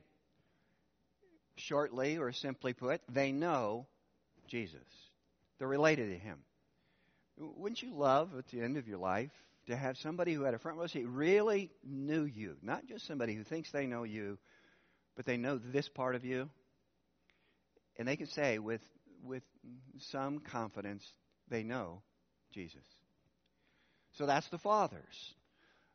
Shortly 1.55 2.17
or 2.17 2.31
simply 2.31 2.73
put, 2.73 3.01
they 3.09 3.31
know 3.31 3.87
Jesus. 4.47 4.79
They're 5.59 5.67
related 5.67 6.09
to 6.09 6.17
him. 6.17 6.39
Wouldn't 7.37 7.81
you 7.81 7.93
love 7.95 8.31
at 8.37 8.47
the 8.47 8.61
end 8.61 8.77
of 8.77 8.87
your 8.87 8.97
life 8.97 9.31
to 9.67 9.75
have 9.75 9.97
somebody 9.97 10.33
who 10.33 10.43
had 10.43 10.53
a 10.53 10.59
front 10.59 10.77
row 10.77 10.87
seat 10.87 11.07
really 11.07 11.69
knew 11.83 12.23
you? 12.23 12.55
Not 12.61 12.87
just 12.87 13.07
somebody 13.07 13.35
who 13.35 13.43
thinks 13.43 13.71
they 13.71 13.85
know 13.85 14.03
you, 14.03 14.37
but 15.15 15.25
they 15.25 15.37
know 15.37 15.57
this 15.57 15.87
part 15.89 16.15
of 16.15 16.25
you. 16.25 16.49
And 17.97 18.07
they 18.07 18.15
can 18.15 18.27
say 18.27 18.57
with, 18.59 18.81
with 19.23 19.43
some 20.11 20.39
confidence, 20.39 21.05
they 21.49 21.63
know 21.63 22.01
Jesus. 22.53 22.85
So 24.13 24.25
that's 24.25 24.47
the 24.49 24.57
fathers. 24.57 25.33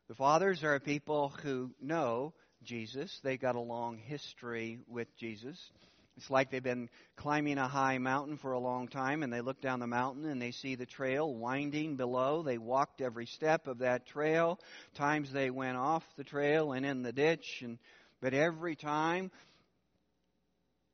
The 0.07 0.15
fathers 0.15 0.63
are 0.63 0.79
people 0.79 1.33
who 1.43 1.71
know 1.81 2.33
Jesus. 2.63 3.19
They've 3.23 3.39
got 3.39 3.55
a 3.55 3.59
long 3.59 3.97
history 3.97 4.79
with 4.87 5.07
Jesus. 5.17 5.71
It's 6.17 6.31
like 6.31 6.49
they've 6.49 6.63
been 6.63 6.89
climbing 7.15 7.59
a 7.59 7.67
high 7.67 7.99
mountain 7.99 8.37
for 8.37 8.53
a 8.53 8.59
long 8.59 8.87
time 8.87 9.21
and 9.21 9.31
they 9.31 9.41
look 9.41 9.61
down 9.61 9.79
the 9.79 9.87
mountain 9.87 10.25
and 10.25 10.41
they 10.41 10.51
see 10.51 10.73
the 10.73 10.87
trail 10.87 11.31
winding 11.31 11.95
below. 11.95 12.41
They 12.41 12.57
walked 12.57 13.01
every 13.01 13.27
step 13.27 13.67
of 13.67 13.79
that 13.79 14.07
trail. 14.07 14.59
Times 14.95 15.31
they 15.31 15.51
went 15.51 15.77
off 15.77 16.03
the 16.17 16.23
trail 16.23 16.71
and 16.71 16.85
in 16.85 17.03
the 17.03 17.13
ditch 17.13 17.61
and 17.61 17.77
but 18.19 18.33
every 18.33 18.75
time 18.75 19.29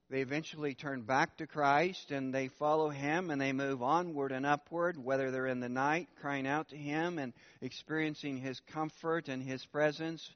they 0.10 0.19
eventually 0.19 0.76
turn 0.76 1.04
back 1.04 1.38
to 1.38 1.47
Christ 1.47 2.12
and 2.12 2.34
they 2.34 2.49
follow 2.49 2.89
Him 2.89 3.32
and 3.32 3.39
they 3.39 3.54
move 3.54 3.82
onward 3.82 4.34
and 4.34 4.45
upward, 4.45 4.97
whether 4.97 5.32
they're 5.32 5.47
in 5.47 5.62
the 5.62 5.69
night 5.69 6.10
crying 6.19 6.45
out 6.45 6.69
to 6.69 6.78
Him 6.78 7.17
and 7.17 7.32
experiencing 7.62 8.38
His 8.38 8.60
comfort 8.60 9.30
and 9.30 9.41
His 9.41 9.65
presence 9.65 10.30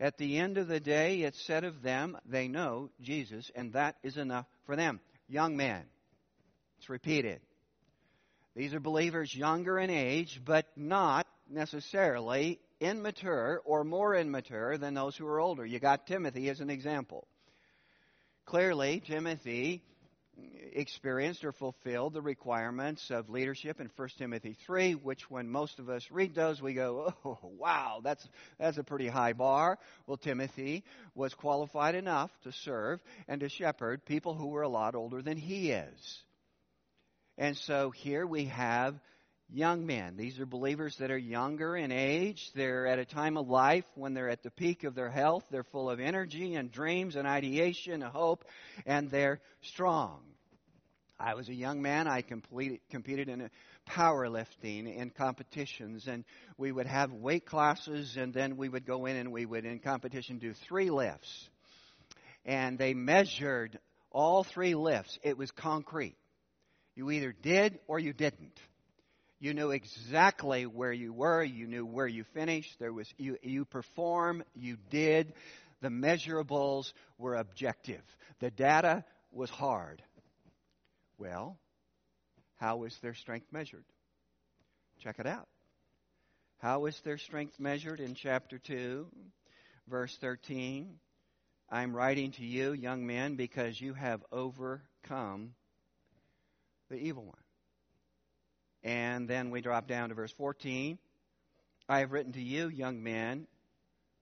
at 0.00 0.16
the 0.16 0.38
end 0.38 0.56
of 0.56 0.66
the 0.66 0.80
day, 0.80 1.20
it's 1.20 1.40
said 1.40 1.62
of 1.62 1.82
them, 1.82 2.16
they 2.24 2.48
know 2.48 2.88
Jesus, 3.02 3.50
and 3.54 3.74
that 3.74 3.96
is 4.02 4.16
enough 4.16 4.46
for 4.64 4.74
them. 4.74 4.98
Young 5.28 5.56
man, 5.56 5.84
It's 6.78 6.88
repeated. 6.88 7.40
These 8.56 8.72
are 8.72 8.80
believers 8.80 9.34
younger 9.34 9.78
in 9.78 9.90
age, 9.90 10.40
but 10.42 10.66
not 10.74 11.26
necessarily 11.48 12.58
immature 12.80 13.60
or 13.64 13.84
more 13.84 14.16
immature 14.16 14.78
than 14.78 14.94
those 14.94 15.16
who 15.16 15.26
are 15.26 15.38
older. 15.38 15.66
You 15.66 15.78
got 15.78 16.06
Timothy 16.06 16.48
as 16.48 16.60
an 16.60 16.70
example. 16.70 17.28
Clearly, 18.46 19.00
Timothy 19.00 19.84
experienced 20.72 21.44
or 21.44 21.52
fulfilled 21.52 22.14
the 22.14 22.22
requirements 22.22 23.10
of 23.10 23.30
leadership 23.30 23.80
in 23.80 23.90
1 23.96 24.08
Timothy 24.18 24.56
3, 24.66 24.94
which 24.94 25.30
when 25.30 25.48
most 25.48 25.78
of 25.78 25.88
us 25.88 26.10
read 26.10 26.34
those, 26.34 26.60
we 26.62 26.74
go, 26.74 27.12
oh, 27.24 27.38
wow, 27.42 28.00
that's, 28.02 28.26
that's 28.58 28.78
a 28.78 28.84
pretty 28.84 29.08
high 29.08 29.32
bar. 29.32 29.78
Well, 30.06 30.16
Timothy 30.16 30.84
was 31.14 31.34
qualified 31.34 31.94
enough 31.94 32.30
to 32.44 32.52
serve 32.52 33.00
and 33.28 33.40
to 33.40 33.48
shepherd 33.48 34.04
people 34.04 34.34
who 34.34 34.48
were 34.48 34.62
a 34.62 34.68
lot 34.68 34.94
older 34.94 35.22
than 35.22 35.36
he 35.36 35.70
is. 35.70 36.22
And 37.38 37.56
so 37.56 37.90
here 37.90 38.26
we 38.26 38.46
have 38.46 39.00
young 39.52 39.86
men. 39.86 40.16
These 40.16 40.38
are 40.38 40.46
believers 40.46 40.96
that 40.96 41.10
are 41.10 41.18
younger 41.18 41.76
in 41.76 41.90
age. 41.90 42.50
They're 42.54 42.86
at 42.86 42.98
a 42.98 43.04
time 43.04 43.36
of 43.36 43.48
life 43.48 43.84
when 43.94 44.14
they're 44.14 44.28
at 44.28 44.42
the 44.42 44.50
peak 44.50 44.84
of 44.84 44.94
their 44.94 45.10
health. 45.10 45.44
They're 45.50 45.64
full 45.64 45.90
of 45.90 46.00
energy 46.00 46.54
and 46.54 46.70
dreams 46.70 47.16
and 47.16 47.26
ideation 47.26 47.94
and 47.94 48.04
hope, 48.04 48.44
and 48.86 49.10
they're 49.10 49.40
strong. 49.62 50.20
I 51.20 51.34
was 51.34 51.48
a 51.48 51.54
young 51.54 51.82
man. 51.82 52.08
I 52.08 52.22
completed, 52.22 52.80
competed 52.90 53.28
in 53.28 53.42
uh, 53.42 53.48
powerlifting 53.88 54.96
in 54.96 55.10
competitions, 55.10 56.06
and 56.08 56.24
we 56.56 56.72
would 56.72 56.86
have 56.86 57.12
weight 57.12 57.44
classes, 57.44 58.16
and 58.16 58.32
then 58.32 58.56
we 58.56 58.68
would 58.68 58.86
go 58.86 59.06
in 59.06 59.16
and 59.16 59.30
we 59.30 59.44
would, 59.44 59.64
in 59.64 59.78
competition, 59.80 60.38
do 60.38 60.54
three 60.66 60.90
lifts. 60.90 61.50
And 62.46 62.78
they 62.78 62.94
measured 62.94 63.78
all 64.10 64.44
three 64.44 64.74
lifts. 64.74 65.18
It 65.22 65.36
was 65.36 65.50
concrete. 65.50 66.16
You 66.94 67.10
either 67.10 67.32
did 67.42 67.78
or 67.86 67.98
you 67.98 68.12
didn't. 68.12 68.58
You 69.38 69.54
knew 69.54 69.70
exactly 69.70 70.64
where 70.66 70.92
you 70.92 71.12
were. 71.12 71.42
You 71.42 71.66
knew 71.66 71.86
where 71.86 72.06
you 72.06 72.24
finished. 72.34 72.78
There 72.78 72.92
was 72.92 73.08
you 73.16 73.38
you 73.42 73.64
perform. 73.64 74.42
You 74.54 74.76
did. 74.90 75.32
The 75.80 75.88
measurables 75.88 76.92
were 77.16 77.36
objective. 77.36 78.02
The 78.40 78.50
data 78.50 79.04
was 79.32 79.48
hard. 79.48 80.02
Well, 81.20 81.58
how 82.56 82.84
is 82.84 82.98
their 83.00 83.12
strength 83.12 83.48
measured? 83.52 83.84
Check 85.00 85.18
it 85.18 85.26
out. 85.26 85.48
How 86.60 86.86
is 86.86 86.98
their 87.00 87.18
strength 87.18 87.60
measured 87.60 88.00
in 88.00 88.14
chapter 88.14 88.58
2, 88.58 89.06
verse 89.86 90.16
13? 90.16 90.98
I'm 91.70 91.94
writing 91.94 92.32
to 92.32 92.42
you, 92.42 92.72
young 92.72 93.06
men, 93.06 93.36
because 93.36 93.78
you 93.78 93.92
have 93.92 94.24
overcome 94.32 95.52
the 96.88 96.96
evil 96.96 97.26
one. 97.26 97.36
And 98.82 99.28
then 99.28 99.50
we 99.50 99.60
drop 99.60 99.86
down 99.86 100.08
to 100.08 100.14
verse 100.14 100.32
14. 100.32 100.98
I 101.86 101.98
have 101.98 102.12
written 102.12 102.32
to 102.32 102.42
you, 102.42 102.68
young 102.68 103.02
men, 103.02 103.46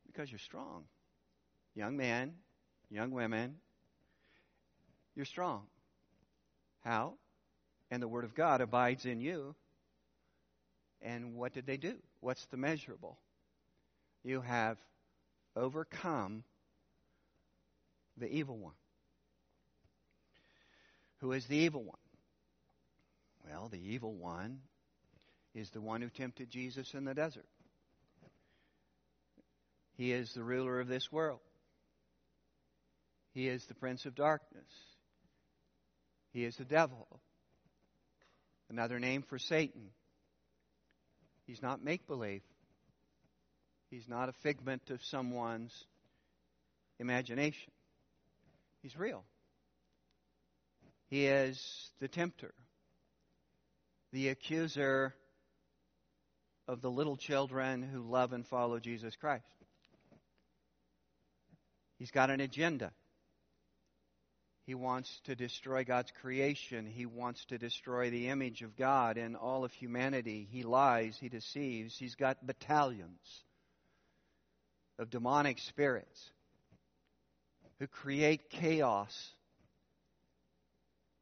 because 0.09 0.33
you're 0.33 0.41
strong. 0.41 0.83
Young 1.77 1.97
men, 1.97 2.35
young 2.91 3.13
women, 3.13 3.55
you're 5.15 5.25
strong. 5.25 5.69
How? 6.85 7.15
And 7.91 8.03
the 8.03 8.09
Word 8.09 8.25
of 8.25 8.35
God 8.35 8.61
abides 8.61 9.05
in 9.05 9.21
you. 9.21 9.55
And 11.01 11.35
what 11.35 11.53
did 11.53 11.67
they 11.67 11.77
do? 11.77 11.95
What's 12.21 12.45
the 12.47 12.57
measurable? 12.57 13.19
You 14.25 14.41
have 14.41 14.79
overcome 15.57 16.43
the 18.17 18.29
evil 18.29 18.59
one. 18.59 18.75
Who 21.21 21.33
is 21.33 21.47
the 21.47 21.57
evil 21.57 21.83
one? 21.83 21.99
Well, 23.49 23.69
the 23.69 23.81
evil 23.95 24.15
one 24.15 24.59
is 25.55 25.71
the 25.71 25.81
one 25.81 26.03
who 26.03 26.09
tempted 26.09 26.51
Jesus 26.51 26.95
in 26.95 27.05
the 27.05 27.15
desert. 27.15 27.47
He 29.97 30.13
is 30.13 30.33
the 30.33 30.45
ruler 30.45 30.79
of 30.79 30.87
this 30.87 31.11
world. 31.11 31.41
He 33.33 33.49
is 33.49 33.65
the 33.67 33.75
prince 33.75 34.07
of 34.07 34.15
darkness. 34.15 34.71
He 36.33 36.45
is 36.45 36.57
the 36.57 36.65
devil. 36.65 37.07
Another 38.71 38.99
name 38.99 39.23
for 39.23 39.39
Satan. 39.39 39.91
He's 41.47 41.63
not 41.63 41.83
make 41.83 42.07
believe. 42.07 42.43
He's 43.91 44.09
not 44.09 44.29
a 44.29 44.33
figment 44.43 44.91
of 44.91 45.03
someone's 45.05 45.73
imagination. 46.99 47.73
He's 48.83 48.97
real. 48.97 49.25
He 51.09 51.27
is 51.27 51.91
the 52.01 52.09
tempter, 52.09 52.53
the 54.13 54.29
accuser 54.29 55.15
of 56.67 56.83
the 56.83 56.91
little 56.91 57.17
children 57.17 57.83
who 57.83 58.03
love 58.03 58.35
and 58.35 58.47
follow 58.47 58.79
Jesus 58.79 59.17
Christ. 59.17 59.45
He's 61.99 62.11
got 62.11 62.31
an 62.31 62.41
agenda. 62.41 62.93
He 64.69 64.75
wants 64.75 65.19
to 65.25 65.35
destroy 65.35 65.85
God's 65.85 66.13
creation. 66.21 66.85
He 66.85 67.07
wants 67.07 67.43
to 67.47 67.57
destroy 67.57 68.11
the 68.11 68.29
image 68.29 68.61
of 68.61 68.77
God 68.77 69.17
in 69.17 69.35
all 69.35 69.65
of 69.65 69.73
humanity. 69.73 70.47
He 70.53 70.63
lies, 70.63 71.17
he 71.19 71.31
deceives. 71.31 71.97
He's 71.97 72.17
got 72.17 72.47
battalions 72.47 73.19
of 74.99 75.09
demonic 75.09 75.59
spirits 75.59 76.23
who 77.79 77.87
create 77.87 78.51
chaos. 78.51 79.31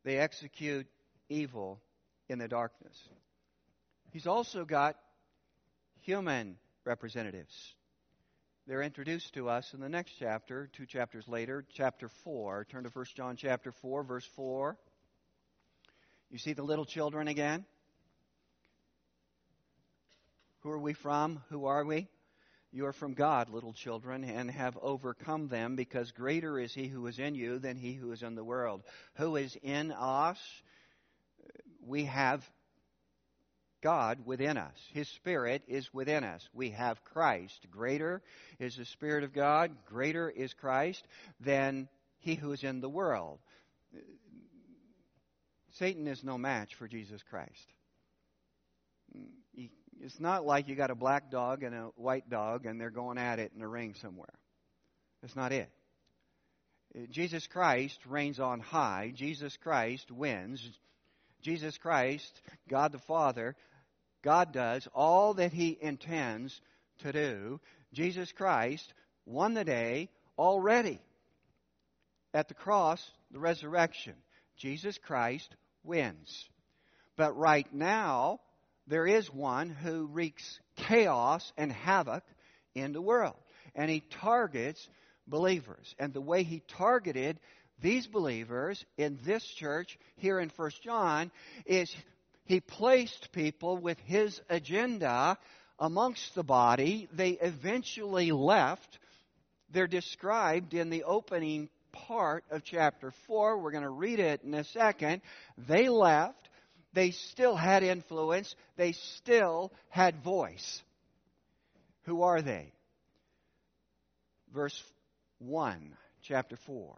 They 0.03 0.19
execute 0.19 0.89
evil 1.29 1.81
in 2.29 2.41
the 2.41 2.49
darkness. 2.49 3.01
He's 4.11 4.27
also 4.27 4.65
got 4.65 4.97
human 6.01 6.57
representatives. 6.85 7.76
They're 8.69 8.83
introduced 8.83 9.35
to 9.35 9.49
us 9.49 9.75
in 9.75 9.81
the 9.81 9.89
next 9.89 10.15
chapter, 10.19 10.69
two 10.73 10.87
chapters 10.87 11.29
later, 11.29 11.65
chapter 11.75 12.09
4. 12.09 12.67
Turn 12.69 12.83
to 12.83 12.91
1 12.91 13.05
John 13.15 13.37
chapter 13.37 13.71
4, 13.71 14.03
verse 14.03 14.25
4. 14.35 14.77
You 16.33 16.39
see 16.39 16.53
the 16.53 16.65
little 16.65 16.85
children 16.85 17.29
again? 17.29 17.65
Who 20.63 20.71
are 20.71 20.81
we 20.81 20.95
from? 20.95 21.45
Who 21.51 21.67
are 21.67 21.85
we? 21.85 22.09
You 22.73 22.87
are 22.87 22.93
from 22.93 23.15
God, 23.15 23.51
little 23.51 23.73
children, 23.73 24.25
and 24.25 24.51
have 24.51 24.77
overcome 24.83 25.47
them, 25.47 25.77
because 25.77 26.11
greater 26.11 26.59
is 26.59 26.75
He 26.75 26.89
who 26.89 27.07
is 27.07 27.21
in 27.21 27.37
you 27.37 27.61
than 27.61 27.77
He 27.77 27.93
who 27.93 28.11
is 28.11 28.25
in 28.25 28.35
the 28.35 28.43
world. 28.43 28.83
Who 29.15 29.37
is 29.37 29.57
in 29.63 29.93
us? 29.93 30.41
We 31.81 32.07
have 32.07 32.45
God 33.87 34.27
within 34.27 34.57
us. 34.57 34.77
His 34.95 35.07
Spirit 35.11 35.63
is 35.69 35.95
within 35.95 36.25
us. 36.25 36.43
We 36.53 36.71
have 36.71 37.05
Christ. 37.05 37.69
Greater 37.71 38.21
is 38.59 38.75
the 38.75 38.85
Spirit 38.85 39.23
of 39.23 39.33
God, 39.33 39.71
greater 39.87 40.29
is 40.29 40.53
Christ 40.55 41.07
than 41.39 41.89
he 42.19 42.35
who 42.35 42.51
is 42.51 42.65
in 42.65 42.81
the 42.81 42.89
world. 42.89 43.39
Satan 45.75 46.09
is 46.09 46.25
no 46.25 46.37
match 46.37 46.75
for 46.75 46.89
Jesus 46.89 47.23
Christ. 47.31 47.73
It's 50.01 50.19
not 50.19 50.45
like 50.45 50.67
you 50.67 50.75
got 50.75 50.91
a 50.91 50.97
black 50.97 51.31
dog 51.31 51.63
and 51.63 51.73
a 51.73 51.91
white 51.95 52.29
dog 52.29 52.67
and 52.67 52.81
they're 52.81 52.91
going 52.91 53.19
at 53.19 53.39
it 53.39 53.53
in 53.55 53.63
a 53.63 53.69
ring 53.69 53.95
somewhere. 54.03 54.35
That's 55.23 55.37
not 55.37 55.53
it. 55.53 55.71
Jesus 57.11 57.47
Christ 57.47 58.01
reigns 58.05 58.41
on 58.41 58.59
high. 58.59 59.13
Jesus 59.15 59.57
Christ 59.57 60.11
wins. 60.11 60.61
Jesus 61.41 61.79
Christ, 61.79 62.43
God 62.69 62.91
the 62.91 62.99
Father, 62.99 63.55
God 64.27 64.53
does 64.53 64.89
all 64.93 65.35
that 65.35 65.53
He 65.53 65.79
intends 65.81 66.61
to 66.99 67.13
do. 67.13 67.61
Jesus 67.93 68.33
Christ 68.33 68.93
won 69.25 69.55
the 69.55 69.63
day 69.63 70.11
already. 70.37 70.99
At 72.35 72.49
the 72.49 72.55
cross, 72.55 73.09
the 73.31 73.39
resurrection, 73.39 74.15
Jesus 74.57 74.99
Christ 74.99 75.55
wins. 75.85 76.49
But 77.17 77.39
right 77.39 77.73
now, 77.73 78.41
there 78.89 79.07
is 79.07 79.33
one 79.33 79.71
who 79.71 80.07
wreaks 80.07 80.59
chaos 80.75 81.53
and 81.57 81.71
havoc 81.71 82.25
in 82.75 82.93
the 82.93 83.01
world. 83.01 83.37
And 83.77 83.89
he 83.89 84.01
targets 84.01 84.89
believers. 85.29 85.95
And 86.01 86.13
the 86.13 86.21
way 86.21 86.43
he 86.43 86.65
targeted 86.67 87.39
these 87.81 88.09
believers 88.09 88.85
in 88.99 89.21
this 89.25 89.45
church 89.45 89.97
here 90.17 90.41
in 90.41 90.51
1 90.57 90.71
John 90.83 91.31
is 91.65 91.95
he 92.47 92.61
placed 92.61 93.33
people 93.33 93.77
with 93.77 93.99
his 94.07 94.41
agenda 94.49 95.37
amongst 95.79 96.35
the 96.35 96.45
body. 96.45 97.09
They 97.13 97.31
eventually 97.31 98.33
left. 98.33 98.99
They're 99.71 99.87
described 99.89 100.73
in 100.73 100.89
the 100.89 101.05
opening 101.05 101.69
part 101.91 102.45
of 102.51 102.63
chapter 102.65 103.13
4. 103.27 103.59
We're 103.59 103.73
going 103.73 103.83
to 103.83 103.91
read 103.91 104.21
it 104.21 104.43
in 104.45 104.55
a 104.55 104.65
second. 104.65 105.23
They 105.69 105.89
left. 105.89 106.49
They 106.93 107.11
still 107.11 107.57
had 107.57 107.83
influence. 107.83 108.55
They 108.77 108.93
still 108.93 109.73
had 109.89 110.23
voice. 110.23 110.83
Who 112.05 112.23
are 112.23 112.43
they? 112.43 112.73
Verse 114.55 114.81
1, 115.41 115.97
chapter 116.23 116.57
4. 116.65 116.97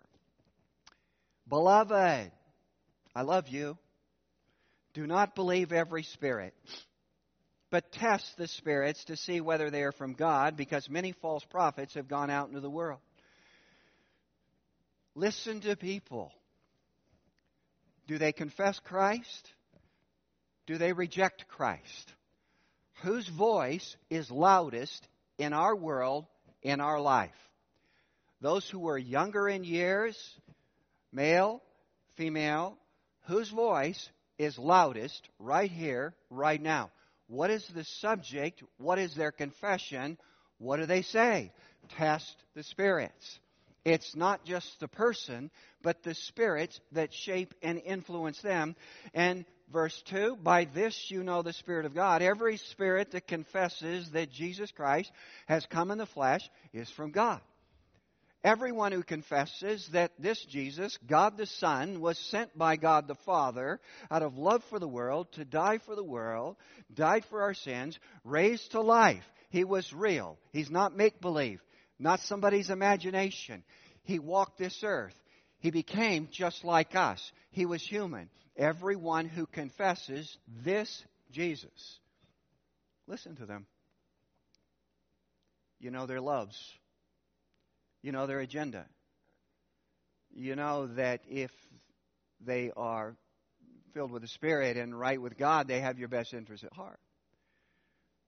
Beloved, 1.48 2.30
I 3.14 3.22
love 3.22 3.48
you. 3.48 3.78
Do 4.98 5.06
not 5.06 5.36
believe 5.36 5.70
every 5.70 6.02
spirit, 6.02 6.52
but 7.70 7.92
test 7.92 8.36
the 8.36 8.48
spirits 8.48 9.04
to 9.04 9.16
see 9.16 9.40
whether 9.40 9.70
they 9.70 9.84
are 9.84 9.92
from 9.92 10.14
God, 10.14 10.56
because 10.56 10.90
many 10.90 11.12
false 11.12 11.44
prophets 11.44 11.94
have 11.94 12.08
gone 12.08 12.30
out 12.30 12.48
into 12.48 12.58
the 12.58 12.68
world. 12.68 12.98
Listen 15.14 15.60
to 15.60 15.76
people. 15.76 16.32
Do 18.08 18.18
they 18.18 18.32
confess 18.32 18.80
Christ? 18.80 19.52
Do 20.66 20.78
they 20.78 20.92
reject 20.92 21.46
Christ? 21.46 22.12
Whose 23.04 23.28
voice 23.28 23.96
is 24.10 24.32
loudest 24.32 25.06
in 25.38 25.52
our 25.52 25.76
world, 25.76 26.26
in 26.60 26.80
our 26.80 27.00
life? 27.00 27.30
Those 28.40 28.68
who 28.68 28.88
are 28.88 28.98
younger 28.98 29.48
in 29.48 29.62
years, 29.62 30.18
male, 31.12 31.62
female, 32.16 32.76
whose 33.28 33.50
voice 33.50 34.08
is 34.38 34.58
loudest 34.58 35.28
right 35.38 35.70
here, 35.70 36.14
right 36.30 36.60
now. 36.60 36.90
What 37.28 37.50
is 37.50 37.66
the 37.68 37.84
subject? 37.84 38.62
What 38.78 38.98
is 38.98 39.14
their 39.14 39.32
confession? 39.32 40.18
What 40.58 40.78
do 40.78 40.86
they 40.86 41.02
say? 41.02 41.52
Test 41.96 42.36
the 42.54 42.62
spirits. 42.62 43.38
It's 43.84 44.16
not 44.16 44.44
just 44.44 44.80
the 44.80 44.88
person, 44.88 45.50
but 45.82 46.02
the 46.02 46.14
spirits 46.14 46.80
that 46.92 47.12
shape 47.12 47.54
and 47.62 47.78
influence 47.78 48.40
them. 48.42 48.76
And 49.14 49.44
verse 49.72 50.02
2 50.06 50.36
By 50.42 50.64
this 50.64 51.10
you 51.10 51.22
know 51.22 51.42
the 51.42 51.52
Spirit 51.52 51.86
of 51.86 51.94
God. 51.94 52.22
Every 52.22 52.56
spirit 52.56 53.12
that 53.12 53.26
confesses 53.26 54.10
that 54.10 54.30
Jesus 54.30 54.70
Christ 54.70 55.10
has 55.46 55.66
come 55.66 55.90
in 55.90 55.98
the 55.98 56.06
flesh 56.06 56.48
is 56.72 56.90
from 56.90 57.10
God. 57.12 57.40
Everyone 58.44 58.92
who 58.92 59.02
confesses 59.02 59.88
that 59.92 60.12
this 60.18 60.42
Jesus, 60.44 60.96
God 61.08 61.36
the 61.36 61.46
Son, 61.46 62.00
was 62.00 62.16
sent 62.18 62.56
by 62.56 62.76
God 62.76 63.08
the 63.08 63.16
Father 63.16 63.80
out 64.10 64.22
of 64.22 64.38
love 64.38 64.62
for 64.70 64.78
the 64.78 64.86
world 64.86 65.26
to 65.32 65.44
die 65.44 65.78
for 65.78 65.96
the 65.96 66.04
world, 66.04 66.56
died 66.94 67.24
for 67.30 67.42
our 67.42 67.54
sins, 67.54 67.98
raised 68.22 68.72
to 68.72 68.80
life. 68.80 69.24
He 69.50 69.64
was 69.64 69.92
real. 69.92 70.38
He's 70.52 70.70
not 70.70 70.96
make 70.96 71.20
believe, 71.20 71.60
not 71.98 72.20
somebody's 72.20 72.70
imagination. 72.70 73.64
He 74.04 74.20
walked 74.20 74.56
this 74.56 74.84
earth. 74.84 75.14
He 75.58 75.72
became 75.72 76.28
just 76.30 76.64
like 76.64 76.94
us. 76.94 77.32
He 77.50 77.66
was 77.66 77.82
human. 77.82 78.30
Everyone 78.56 79.26
who 79.26 79.46
confesses 79.46 80.38
this 80.64 81.04
Jesus, 81.32 81.98
listen 83.08 83.34
to 83.36 83.46
them. 83.46 83.66
You 85.80 85.90
know 85.90 86.06
their 86.06 86.20
loves 86.20 86.56
you 88.02 88.12
know 88.12 88.26
their 88.26 88.40
agenda. 88.40 88.86
You 90.34 90.56
know 90.56 90.86
that 90.88 91.22
if 91.28 91.50
they 92.40 92.70
are 92.76 93.16
filled 93.94 94.12
with 94.12 94.22
the 94.22 94.28
Spirit 94.28 94.76
and 94.76 94.98
right 94.98 95.20
with 95.20 95.36
God, 95.36 95.66
they 95.66 95.80
have 95.80 95.98
your 95.98 96.08
best 96.08 96.34
interest 96.34 96.64
at 96.64 96.72
heart. 96.72 97.00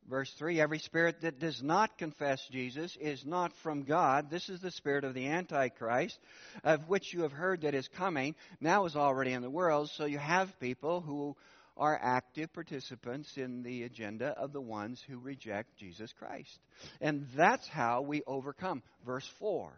Verse 0.09 0.33
3 0.33 0.61
Every 0.61 0.79
spirit 0.79 1.21
that 1.21 1.39
does 1.39 1.63
not 1.63 1.97
confess 1.99 2.45
Jesus 2.51 2.97
is 2.97 3.25
not 3.25 3.53
from 3.63 3.83
God. 3.85 4.29
This 4.29 4.49
is 4.49 4.61
the 4.61 4.71
spirit 4.73 5.05
of 5.05 5.15
the 5.15 5.29
Antichrist, 5.29 6.19
of 6.65 6.89
which 6.89 7.13
you 7.13 7.23
have 7.23 7.33
heard 7.33 7.61
that 7.61 7.75
is 7.75 7.87
coming, 7.87 8.35
now 8.61 8.87
is 8.87 8.97
already 8.97 9.33
in 9.33 9.43
the 9.43 9.51
world. 9.51 9.91
So 9.91 10.07
you 10.07 10.19
have 10.19 10.59
people 10.59 11.01
who 11.01 11.37
are 11.77 11.99
active 12.01 12.53
participants 12.53 13.37
in 13.37 13.63
the 13.63 13.85
agenda 13.85 14.29
of 14.37 14.53
the 14.53 14.61
ones 14.61 15.03
who 15.09 15.19
reject 15.19 15.77
Jesus 15.77 16.13
Christ. 16.13 16.59
And 17.01 17.27
that's 17.35 17.67
how 17.69 18.03
we 18.03 18.23
overcome. 18.27 18.83
Verse 19.05 19.29
4 19.39 19.73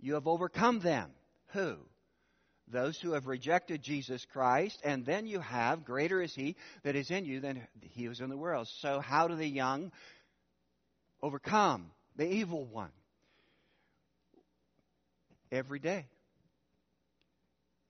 You 0.00 0.14
have 0.14 0.26
overcome 0.26 0.80
them. 0.80 1.10
Who? 1.48 1.76
Those 2.68 2.98
who 2.98 3.12
have 3.12 3.26
rejected 3.26 3.82
Jesus 3.82 4.24
Christ, 4.32 4.80
and 4.84 5.04
then 5.04 5.26
you 5.26 5.40
have, 5.40 5.84
greater 5.84 6.22
is 6.22 6.34
He 6.34 6.56
that 6.82 6.96
is 6.96 7.10
in 7.10 7.26
you 7.26 7.40
than 7.40 7.66
He 7.80 8.08
was 8.08 8.20
in 8.20 8.30
the 8.30 8.36
world. 8.36 8.68
So, 8.80 9.00
how 9.00 9.28
do 9.28 9.36
the 9.36 9.46
young 9.46 9.92
overcome 11.22 11.90
the 12.16 12.26
evil 12.26 12.64
one? 12.64 12.92
Every 15.52 15.78
day. 15.78 16.06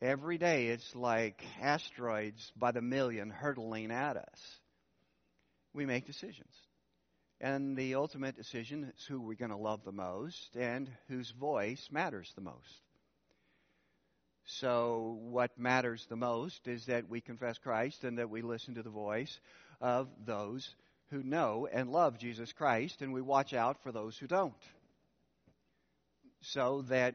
Every 0.04 0.36
day 0.36 0.66
it's 0.66 0.94
like 0.94 1.42
asteroids 1.62 2.52
by 2.54 2.72
the 2.72 2.82
million 2.82 3.30
hurtling 3.30 3.90
at 3.90 4.18
us. 4.18 4.60
We 5.72 5.86
make 5.86 6.04
decisions. 6.04 6.52
And 7.40 7.74
the 7.74 7.94
ultimate 7.94 8.36
decision 8.36 8.92
is 8.94 9.06
who 9.06 9.22
we're 9.22 9.38
going 9.38 9.50
to 9.50 9.56
love 9.56 9.82
the 9.82 9.92
most 9.92 10.56
and 10.56 10.90
whose 11.08 11.30
voice 11.30 11.88
matters 11.90 12.30
the 12.34 12.42
most. 12.42 12.82
So, 14.44 15.16
what 15.22 15.58
matters 15.58 16.04
the 16.10 16.16
most 16.16 16.68
is 16.68 16.84
that 16.84 17.08
we 17.08 17.22
confess 17.22 17.56
Christ 17.56 18.04
and 18.04 18.18
that 18.18 18.28
we 18.28 18.42
listen 18.42 18.74
to 18.74 18.82
the 18.82 18.90
voice 18.90 19.40
of 19.80 20.08
those 20.26 20.68
who 21.12 21.22
know 21.22 21.66
and 21.72 21.88
love 21.88 22.18
Jesus 22.18 22.52
Christ, 22.52 23.00
and 23.00 23.14
we 23.14 23.22
watch 23.22 23.54
out 23.54 23.82
for 23.82 23.90
those 23.90 24.18
who 24.18 24.26
don't. 24.26 24.52
So 26.42 26.82
that 26.90 27.14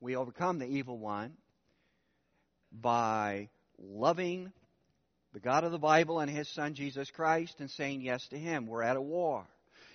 we 0.00 0.16
overcome 0.16 0.58
the 0.58 0.66
evil 0.66 0.96
one 0.96 1.36
by 2.80 3.48
loving 3.78 4.52
the 5.32 5.40
God 5.40 5.64
of 5.64 5.72
the 5.72 5.78
Bible 5.78 6.20
and 6.20 6.30
His 6.30 6.48
Son 6.48 6.74
Jesus 6.74 7.10
Christ 7.10 7.60
and 7.60 7.70
saying 7.70 8.00
yes 8.00 8.26
to 8.28 8.38
Him. 8.38 8.66
We're 8.66 8.82
at 8.82 8.96
a 8.96 9.02
war. 9.02 9.46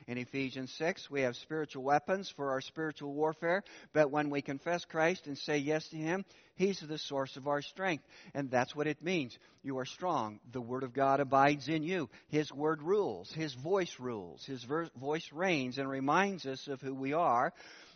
In 0.07 0.17
Ephesians 0.17 0.71
6, 0.77 1.11
we 1.11 1.21
have 1.21 1.35
spiritual 1.35 1.83
weapons 1.83 2.29
for 2.29 2.51
our 2.51 2.61
spiritual 2.61 3.13
warfare, 3.13 3.63
but 3.93 4.09
when 4.09 4.31
we 4.31 4.41
confess 4.41 4.83
Christ 4.83 5.27
and 5.27 5.37
say 5.37 5.59
yes 5.59 5.87
to 5.89 5.95
Him, 5.95 6.25
He's 6.55 6.79
the 6.79 6.97
source 6.97 7.37
of 7.37 7.47
our 7.47 7.61
strength. 7.61 8.03
And 8.33 8.49
that's 8.49 8.75
what 8.75 8.87
it 8.87 9.03
means. 9.03 9.37
You 9.63 9.77
are 9.77 9.85
strong. 9.85 10.39
The 10.51 10.61
Word 10.61 10.83
of 10.83 10.93
God 10.93 11.19
abides 11.19 11.67
in 11.67 11.83
you. 11.83 12.09
His 12.29 12.51
Word 12.51 12.81
rules. 12.81 13.31
His 13.31 13.53
voice 13.53 13.95
rules. 13.99 14.43
His 14.45 14.65
voice 14.95 15.29
reigns 15.31 15.77
and 15.77 15.89
reminds 15.89 16.45
us 16.45 16.67
of 16.67 16.81
who 16.81 16.93
we 16.93 17.13
are 17.13 17.53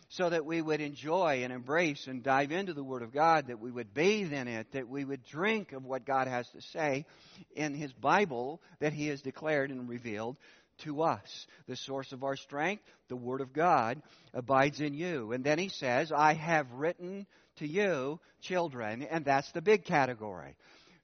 so 0.08 0.30
that 0.30 0.44
we 0.44 0.62
would 0.62 0.80
enjoy 0.80 1.42
and 1.42 1.52
embrace 1.52 2.06
and 2.06 2.22
dive 2.22 2.52
into 2.52 2.72
the 2.72 2.84
Word 2.84 3.02
of 3.02 3.12
God, 3.12 3.48
that 3.48 3.60
we 3.60 3.70
would 3.70 3.92
bathe 3.92 4.32
in 4.32 4.48
it, 4.48 4.70
that 4.72 4.88
we 4.88 5.04
would 5.04 5.24
drink 5.24 5.72
of 5.72 5.84
what 5.84 6.04
God 6.04 6.28
has 6.28 6.48
to 6.50 6.60
say 6.60 7.06
in 7.54 7.74
His 7.74 7.92
Bible 7.92 8.60
that 8.78 8.92
He 8.92 9.08
has 9.08 9.20
declared 9.22 9.70
and 9.70 9.88
revealed 9.88 10.36
to 10.84 11.02
us. 11.02 11.46
The 11.66 11.76
source 11.76 12.12
of 12.12 12.22
our 12.22 12.36
strength, 12.36 12.82
the 13.08 13.16
Word 13.16 13.40
of 13.40 13.52
God, 13.52 14.00
abides 14.32 14.80
in 14.80 14.94
you. 14.94 15.32
And 15.32 15.42
then 15.42 15.58
He 15.58 15.68
says, 15.68 16.12
I 16.12 16.34
have 16.34 16.70
written 16.72 17.26
to 17.56 17.66
you, 17.66 18.20
children, 18.42 19.02
and 19.02 19.24
that's 19.24 19.50
the 19.52 19.62
big 19.62 19.84
category. 19.84 20.54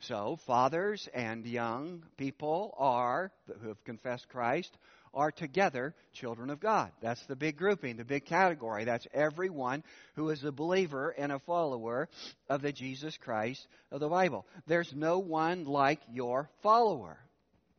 So, 0.00 0.36
fathers 0.46 1.08
and 1.14 1.46
young 1.46 2.02
people 2.16 2.74
are, 2.76 3.30
who 3.60 3.68
have 3.68 3.84
confessed 3.84 4.28
Christ, 4.28 4.76
are 5.14 5.30
together 5.30 5.94
children 6.12 6.50
of 6.50 6.60
God. 6.60 6.90
That's 7.00 7.24
the 7.26 7.36
big 7.36 7.56
grouping, 7.56 7.96
the 7.96 8.04
big 8.04 8.24
category. 8.24 8.84
That's 8.84 9.06
everyone 9.12 9.82
who 10.14 10.30
is 10.30 10.44
a 10.44 10.52
believer 10.52 11.10
and 11.10 11.32
a 11.32 11.38
follower 11.38 12.08
of 12.48 12.62
the 12.62 12.72
Jesus 12.72 13.16
Christ 13.18 13.66
of 13.90 14.00
the 14.00 14.08
Bible. 14.08 14.46
There's 14.66 14.92
no 14.94 15.18
one 15.18 15.64
like 15.64 16.00
your 16.10 16.48
follower. 16.62 17.18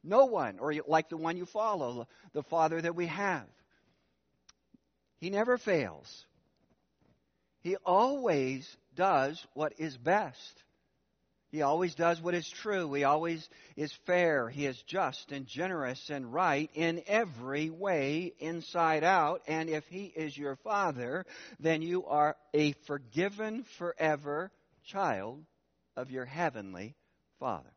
No 0.03 0.25
one, 0.25 0.59
or 0.59 0.73
like 0.87 1.09
the 1.09 1.17
one 1.17 1.37
you 1.37 1.45
follow, 1.45 2.07
the 2.33 2.43
Father 2.43 2.81
that 2.81 2.95
we 2.95 3.07
have. 3.07 3.47
He 5.17 5.29
never 5.29 5.57
fails. 5.57 6.25
He 7.61 7.77
always 7.77 8.67
does 8.95 9.45
what 9.53 9.73
is 9.77 9.97
best. 9.97 10.63
He 11.53 11.61
always 11.61 11.93
does 11.93 12.19
what 12.19 12.33
is 12.33 12.49
true. 12.49 12.91
He 12.93 13.03
always 13.03 13.47
is 13.75 13.93
fair. 14.07 14.49
He 14.49 14.65
is 14.65 14.81
just 14.87 15.31
and 15.31 15.45
generous 15.45 16.09
and 16.09 16.33
right 16.33 16.67
in 16.73 17.03
every 17.05 17.69
way, 17.69 18.33
inside 18.39 19.03
out. 19.03 19.43
And 19.47 19.69
if 19.69 19.85
He 19.85 20.05
is 20.05 20.35
your 20.35 20.55
Father, 20.55 21.27
then 21.59 21.83
you 21.83 22.07
are 22.07 22.35
a 22.55 22.71
forgiven 22.87 23.65
forever 23.77 24.51
child 24.87 25.45
of 25.95 26.09
your 26.09 26.25
heavenly 26.25 26.95
Father. 27.39 27.69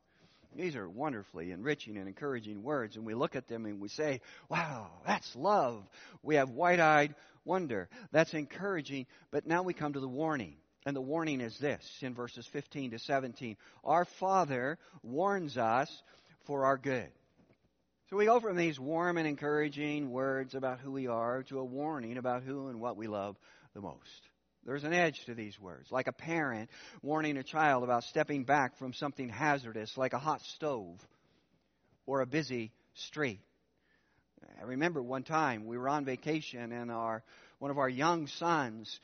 These 0.55 0.75
are 0.75 0.89
wonderfully 0.89 1.51
enriching 1.51 1.99
and 1.99 2.09
encouraging 2.09 2.63
words, 2.63 2.97
and 2.97 3.05
we 3.05 3.13
look 3.13 3.37
at 3.37 3.47
them 3.47 3.67
and 3.67 3.79
we 3.79 3.89
say, 3.89 4.23
Wow, 4.49 4.91
that's 5.07 5.37
love. 5.37 5.87
We 6.23 6.37
have 6.37 6.49
wide 6.49 6.81
eyed 6.81 7.15
wonder. 7.45 7.91
That's 8.11 8.33
encouraging. 8.33 9.05
But 9.31 9.47
now 9.47 9.65
we 9.65 9.75
come 9.75 9.93
to 9.93 10.01
the 10.01 10.09
warning. 10.09 10.57
And 10.87 10.95
the 10.95 11.01
warning 11.01 11.41
is 11.41 11.59
this 11.59 11.85
in 12.01 12.15
verses 12.15 12.47
15 12.47 12.93
to 12.93 12.99
17. 13.01 13.57
Our 13.83 14.05
Father 14.05 14.79
warns 15.03 15.59
us 15.59 15.91
for 16.45 16.65
our 16.65 16.79
good. 16.79 17.09
So 18.09 18.17
we 18.17 18.27
go 18.27 18.39
from 18.39 18.57
these 18.57 18.79
warm 18.79 19.19
and 19.19 19.27
encouraging 19.27 20.13
words 20.13 20.55
about 20.55 20.79
who 20.79 20.93
we 20.93 21.09
are 21.09 21.43
to 21.49 21.59
a 21.59 21.65
warning 21.65 22.19
about 22.19 22.45
who 22.45 22.69
and 22.69 22.81
what 22.81 22.97
we 22.97 23.09
love 23.09 23.37
the 23.75 23.81
most. 23.81 24.29
There's 24.65 24.85
an 24.85 24.93
edge 24.93 25.25
to 25.25 25.35
these 25.35 25.59
words, 25.59 25.91
like 25.91 26.07
a 26.07 26.13
parent 26.13 26.71
warning 27.03 27.37
a 27.37 27.43
child 27.43 27.83
about 27.83 28.05
stepping 28.05 28.45
back 28.45 28.77
from 28.79 28.93
something 28.93 29.29
hazardous, 29.29 29.99
like 29.99 30.13
a 30.13 30.19
hot 30.19 30.41
stove 30.43 31.05
or 32.07 32.21
a 32.21 32.27
busy 32.27 32.71
street. 32.95 33.41
I 34.61 34.65
remember 34.65 35.03
one 35.03 35.25
time 35.25 35.67
we 35.67 35.79
were 35.79 35.89
on 35.89 36.05
vacation 36.05 36.71
and 36.71 36.93
our 36.93 37.25
one 37.59 37.71
of 37.71 37.79
our 37.79 37.89
young 37.89 38.27
sons 38.27 39.01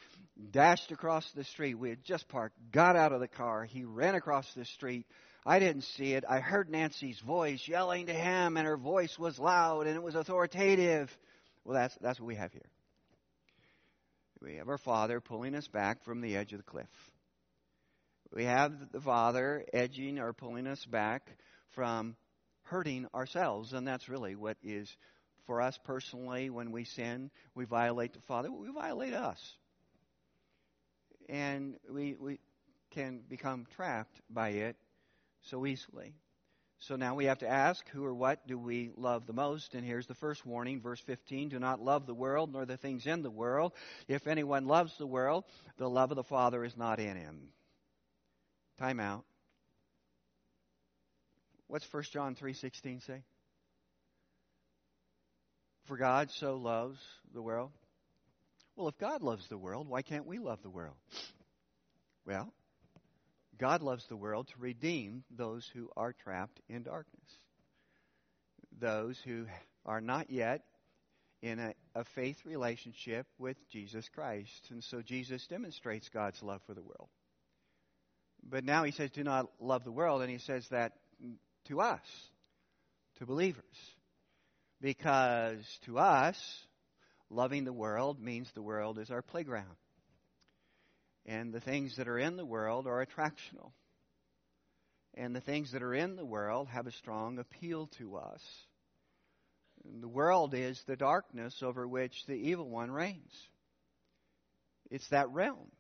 dashed 0.51 0.91
across 0.91 1.31
the 1.33 1.45
street. 1.45 1.75
We 1.75 1.91
had 1.91 2.05
just 2.05 2.29
parked, 2.29 2.57
got 2.71 2.97
out 2.97 3.13
of 3.13 3.21
the 3.21 3.29
car. 3.29 3.65
He 3.65 3.85
ran 3.85 4.15
across 4.15 4.47
the 4.55 4.65
street. 4.65 5.07
I 5.45 5.59
didn't 5.59 5.83
see 5.83 6.13
it. 6.13 6.25
I 6.29 6.39
heard 6.39 6.71
Nancy's 6.71 7.19
voice 7.21 7.63
yelling 7.67 8.07
to 8.07 8.15
him, 8.15 8.57
and 8.57 8.67
her 8.67 8.77
voice 8.77 9.19
was 9.19 9.39
loud 9.39 9.87
and 9.87 9.97
it 9.97 10.03
was 10.03 10.15
authoritative. 10.15 11.11
Well, 11.65 11.75
that's, 11.75 11.97
that's 12.01 12.21
what 12.21 12.27
we 12.27 12.37
have 12.37 12.53
here. 12.53 12.69
We 14.41 14.57
have 14.57 14.69
our 14.69 14.79
Father 14.79 15.21
pulling 15.21 15.55
us 15.55 15.69
back 15.69 16.05
from 16.05 16.21
the 16.21 16.37
edge 16.37 16.53
of 16.53 16.59
the 16.59 16.65
cliff. 16.65 16.89
We 18.35 18.45
have 18.45 18.73
the 18.93 19.01
Father 19.01 19.65
edging 19.73 20.19
or 20.19 20.33
pulling 20.33 20.67
us 20.67 20.85
back 20.87 21.31
from 21.75 22.17
hurting 22.63 23.07
ourselves, 23.15 23.73
and 23.73 23.87
that's 23.87 24.09
really 24.09 24.35
what 24.35 24.57
is 24.63 24.89
for 25.47 25.61
us 25.61 25.79
personally 25.85 26.51
when 26.51 26.73
we 26.73 26.85
sin. 26.85 27.31
We 27.55 27.65
violate 27.65 28.13
the 28.13 28.21
Father. 28.21 28.51
We 28.51 28.71
violate 28.73 29.15
us 29.15 29.57
and 31.29 31.77
we, 31.91 32.15
we 32.19 32.39
can 32.91 33.21
become 33.29 33.67
trapped 33.75 34.21
by 34.31 34.51
it 34.51 34.77
so 35.43 35.67
easily. 35.67 36.15
So 36.79 36.97
now 36.97 37.15
we 37.15 37.27
have 37.27 37.39
to 37.39 37.49
ask 37.49 37.89
who 37.91 38.05
or 38.05 38.13
what 38.13 38.47
do 38.47 38.59
we 38.59 38.91
love 38.97 39.27
the 39.27 39.33
most? 39.33 39.75
And 39.75 39.85
here's 39.85 40.07
the 40.07 40.15
first 40.15 40.45
warning, 40.45 40.81
verse 40.81 41.01
15 41.01 41.49
Do 41.49 41.59
not 41.59 41.81
love 41.81 42.07
the 42.07 42.15
world 42.15 42.53
nor 42.53 42.67
the 42.67 42.77
things 42.77 43.07
in 43.07 43.23
the 43.23 43.31
world. 43.31 43.73
If 44.09 44.27
anyone 44.27 44.67
loves 44.67 44.97
the 44.99 45.07
world, 45.07 45.45
the 45.79 45.89
love 45.89 46.11
of 46.11 46.17
the 46.17 46.25
Father 46.25 46.65
is 46.65 46.77
not 46.77 46.99
in 46.99 47.17
him. 47.17 47.49
Time 48.79 48.99
out. 48.99 49.25
What's 51.69 51.91
1 51.91 52.03
John 52.13 52.35
3:16 52.35 53.01
say? 53.01 53.23
For 55.87 55.97
God 55.97 56.31
so 56.31 56.57
loves 56.57 56.99
the 57.35 57.43
world 57.43 57.73
well, 58.77 58.89
if 58.89 58.99
God 58.99 59.23
loves 59.23 59.47
the 59.49 59.59
world, 59.59 59.89
why 59.89 60.03
can't 60.03 60.27
we 60.27 60.39
love 60.39 60.63
the 60.63 60.71
world? 60.71 60.97
Well, 62.27 62.53
God 63.59 63.83
loves 63.83 64.07
the 64.09 64.17
world 64.17 64.49
to 64.49 64.55
redeem 64.59 65.25
those 65.31 65.69
who 65.75 65.91
are 65.97 66.13
trapped 66.13 66.61
in 66.69 66.83
darkness, 66.85 67.39
those 68.81 69.21
who 69.25 69.47
are 69.85 70.01
not 70.01 70.31
yet 70.31 70.63
in 71.43 71.59
a, 71.59 71.75
a, 71.95 72.05
faith 72.15 72.37
relationship 72.45 73.27
with 73.39 73.57
Jesus 73.71 74.09
Christ. 74.15 74.69
And 74.71 74.83
so 74.83 75.03
Jesus 75.03 75.47
demonstrates 75.49 76.09
God's 76.09 76.43
love 76.43 76.63
for 76.67 76.75
the 76.75 76.83
world. 76.83 77.09
But 78.49 78.65
now 78.65 78.85
he 78.85 78.93
says, 78.93 79.11
do 79.11 79.25
not 79.25 79.51
love 79.61 79.85
the 79.85 79.93
world, 79.93 80.23
and 80.23 80.31
he 80.31 80.39
says 80.39 80.67
that 80.71 80.93
to 81.67 81.81
us, 81.81 82.01
to 83.19 83.27
believers. 83.27 83.65
Because 84.83 85.65
to 85.87 85.99
us, 85.99 86.37
Loving 87.33 87.65
the 87.65 87.73
world 87.73 88.21
means 88.21 88.51
the 88.53 88.61
world 88.61 88.99
is 88.99 89.11
our 89.11 89.23
playground. 89.23 89.77
And 91.25 91.51
the 91.51 91.61
things 91.61 91.97
that 91.97 92.07
are 92.07 92.19
in 92.19 92.37
the 92.37 92.45
world 92.45 92.87
are 92.87 93.05
attractional. 93.05 93.73
And 95.15 95.35
the 95.35 95.41
things 95.41 95.73
that 95.73 95.83
are 95.83 95.95
in 95.95 96.17
the 96.17 96.27
world 96.27 96.69
have 96.69 96.87
a 96.87 96.93
strong 96.93 97.39
appeal 97.39 97.87
to 97.99 98.17
us. 98.17 98.43
And 99.85 100.03
the 100.03 100.09
world 100.09 100.53
is 100.53 100.83
the 100.87 100.97
darkness 100.97 101.63
over 101.63 101.89
which 101.89 102.13
the 102.27 102.35
evil 102.35 102.69
one 102.69 102.91
reigns. 102.91 103.33
It's 104.91 105.09
that 105.09 105.31
realm. 105.31 105.71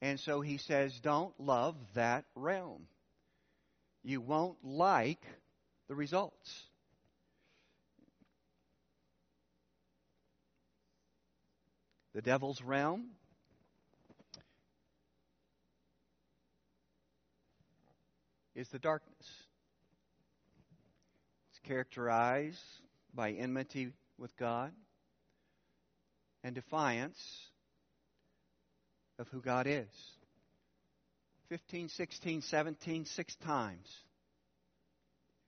And 0.00 0.20
so 0.20 0.42
he 0.42 0.58
says, 0.58 0.96
don't 1.02 1.34
love 1.40 1.74
that 1.94 2.24
realm. 2.36 2.86
You 4.04 4.20
won't 4.20 4.58
like 4.62 5.24
the 5.88 5.96
results. 5.96 6.66
The 12.14 12.22
devil's 12.22 12.60
realm. 12.62 13.06
Is 18.54 18.68
the 18.68 18.78
darkness. 18.78 19.16
It's 21.50 21.60
characterized 21.66 22.58
by 23.14 23.30
enmity 23.30 23.92
with 24.18 24.36
God 24.36 24.72
and 26.44 26.54
defiance 26.54 27.18
of 29.18 29.26
who 29.28 29.40
God 29.40 29.66
is. 29.66 29.88
15, 31.48 31.88
16, 31.88 32.42
17, 32.42 33.06
six 33.06 33.34
times 33.36 33.88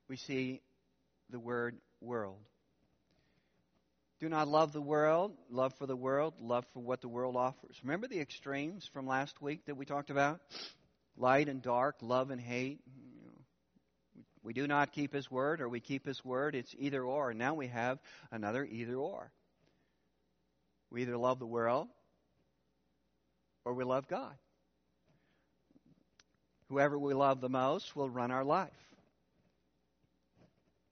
we 0.08 0.16
see 0.16 0.60
the 1.30 1.38
word 1.38 1.76
world. 2.00 2.38
Do 4.24 4.30
not 4.30 4.48
love 4.48 4.72
the 4.72 4.80
world, 4.80 5.32
love 5.50 5.74
for 5.74 5.84
the 5.84 5.94
world, 5.94 6.32
love 6.40 6.64
for 6.72 6.80
what 6.80 7.02
the 7.02 7.08
world 7.08 7.36
offers. 7.36 7.78
Remember 7.82 8.08
the 8.08 8.20
extremes 8.20 8.88
from 8.94 9.06
last 9.06 9.42
week 9.42 9.66
that 9.66 9.76
we 9.76 9.84
talked 9.84 10.08
about? 10.08 10.40
Light 11.14 11.50
and 11.50 11.60
dark, 11.60 11.96
love 12.00 12.30
and 12.30 12.40
hate. 12.40 12.80
We 14.42 14.54
do 14.54 14.66
not 14.66 14.92
keep 14.92 15.12
His 15.12 15.30
word, 15.30 15.60
or 15.60 15.68
we 15.68 15.80
keep 15.80 16.06
His 16.06 16.24
word. 16.24 16.54
It's 16.54 16.74
either 16.78 17.04
or. 17.04 17.34
Now 17.34 17.52
we 17.52 17.66
have 17.66 17.98
another 18.32 18.64
either 18.64 18.94
or. 18.94 19.30
We 20.90 21.02
either 21.02 21.18
love 21.18 21.38
the 21.38 21.44
world 21.44 21.88
or 23.66 23.74
we 23.74 23.84
love 23.84 24.08
God. 24.08 24.32
Whoever 26.70 26.98
we 26.98 27.12
love 27.12 27.42
the 27.42 27.50
most 27.50 27.94
will 27.94 28.08
run 28.08 28.30
our 28.30 28.42
life. 28.42 28.72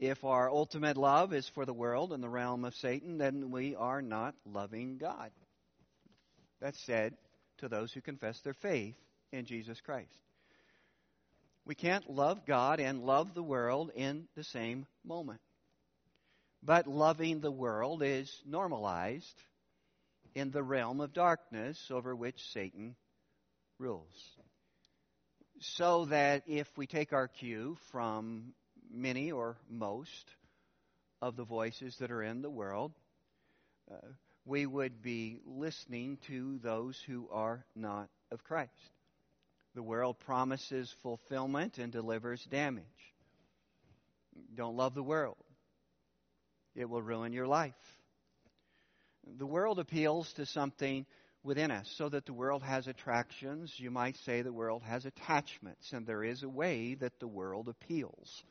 If 0.03 0.25
our 0.25 0.51
ultimate 0.51 0.97
love 0.97 1.33
is 1.33 1.47
for 1.51 1.65
the 1.65 1.73
world 1.73 2.13
and 2.13 2.21
the 2.21 2.29
realm 2.29 2.65
of 2.65 2.75
Satan, 2.75 3.19
then 3.19 3.53
we 3.53 3.77
are 3.77 4.03
not 4.03 4.35
loving 4.45 4.99
God. 4.99 5.31
That's 6.61 6.85
said 6.85 7.15
to 7.59 7.69
those 7.69 7.93
who 7.93 8.01
confess 8.01 8.41
their 8.41 8.53
faith 8.53 8.97
in 9.31 9.45
Jesus 9.45 9.81
Christ. 9.81 10.11
We 11.65 11.77
can't 11.77 12.11
love 12.11 12.45
God 12.47 12.81
and 12.81 13.05
love 13.05 13.33
the 13.33 13.45
world 13.45 13.93
in 13.95 14.27
the 14.35 14.43
same 14.43 14.87
moment. 15.05 15.41
But 16.65 16.89
loving 16.89 17.39
the 17.39 17.53
world 17.53 18.03
is 18.03 18.43
normalized 18.45 19.41
in 20.35 20.51
the 20.51 20.65
realm 20.65 21.01
of 21.01 21.13
darkness 21.13 21.79
over 21.93 22.17
which 22.17 22.51
Satan 22.53 22.97
rules. 23.79 24.37
So 25.61 26.07
that 26.07 26.43
if 26.49 26.67
we 26.77 26.89
take 26.89 27.13
our 27.13 27.29
cue 27.29 27.77
from 27.93 28.53
many 28.93 29.33
or 29.33 29.57
most 29.69 30.31
of 31.21 31.37
the 31.37 31.45
voices 31.45 31.97
that 31.99 32.11
are 32.11 32.23
in 32.23 32.43
the 32.43 32.51
world, 32.51 32.93
uh, 33.91 33.97
we 34.45 34.67
would 34.67 35.03
be 35.03 35.39
listening 35.47 36.19
to 36.27 36.59
those 36.63 37.01
who 37.07 37.29
are 37.31 37.65
not 37.75 38.09
of 38.31 38.43
Christ. 38.45 38.71
The 39.75 39.83
world 39.83 40.19
promises 40.21 40.95
fulfillment 41.03 41.79
and 41.79 41.93
delivers 41.93 42.45
damage. 42.45 42.85
Don't 44.55 44.77
love 44.77 44.95
the 44.95 45.03
world, 45.03 45.37
it 46.75 46.89
will 46.89 47.03
ruin 47.03 47.33
your 47.33 47.47
life. 47.47 47.75
The 49.39 49.47
world 49.47 49.79
appeals 49.79 50.33
to 50.35 50.47
something 50.47 51.07
within 51.45 51.71
us 51.71 51.89
so 51.97 52.09
that 52.09 52.27
the 52.27 52.33
world 52.33 52.63
has 52.63 52.89
attractions. 52.89 53.73
You 53.79 53.91
might 53.91 54.17
say 54.25 54.43
the 54.43 54.53
world 54.53 54.83
has 54.83 55.07
attachments, 55.07 55.93
and 55.93 56.07
there 56.07 56.25
is 56.25 56.43
a 56.43 56.49
way 56.49 56.95
that 56.95 57.21
the 57.21 57.29
world 57.29 57.69
appeals. 57.69 58.43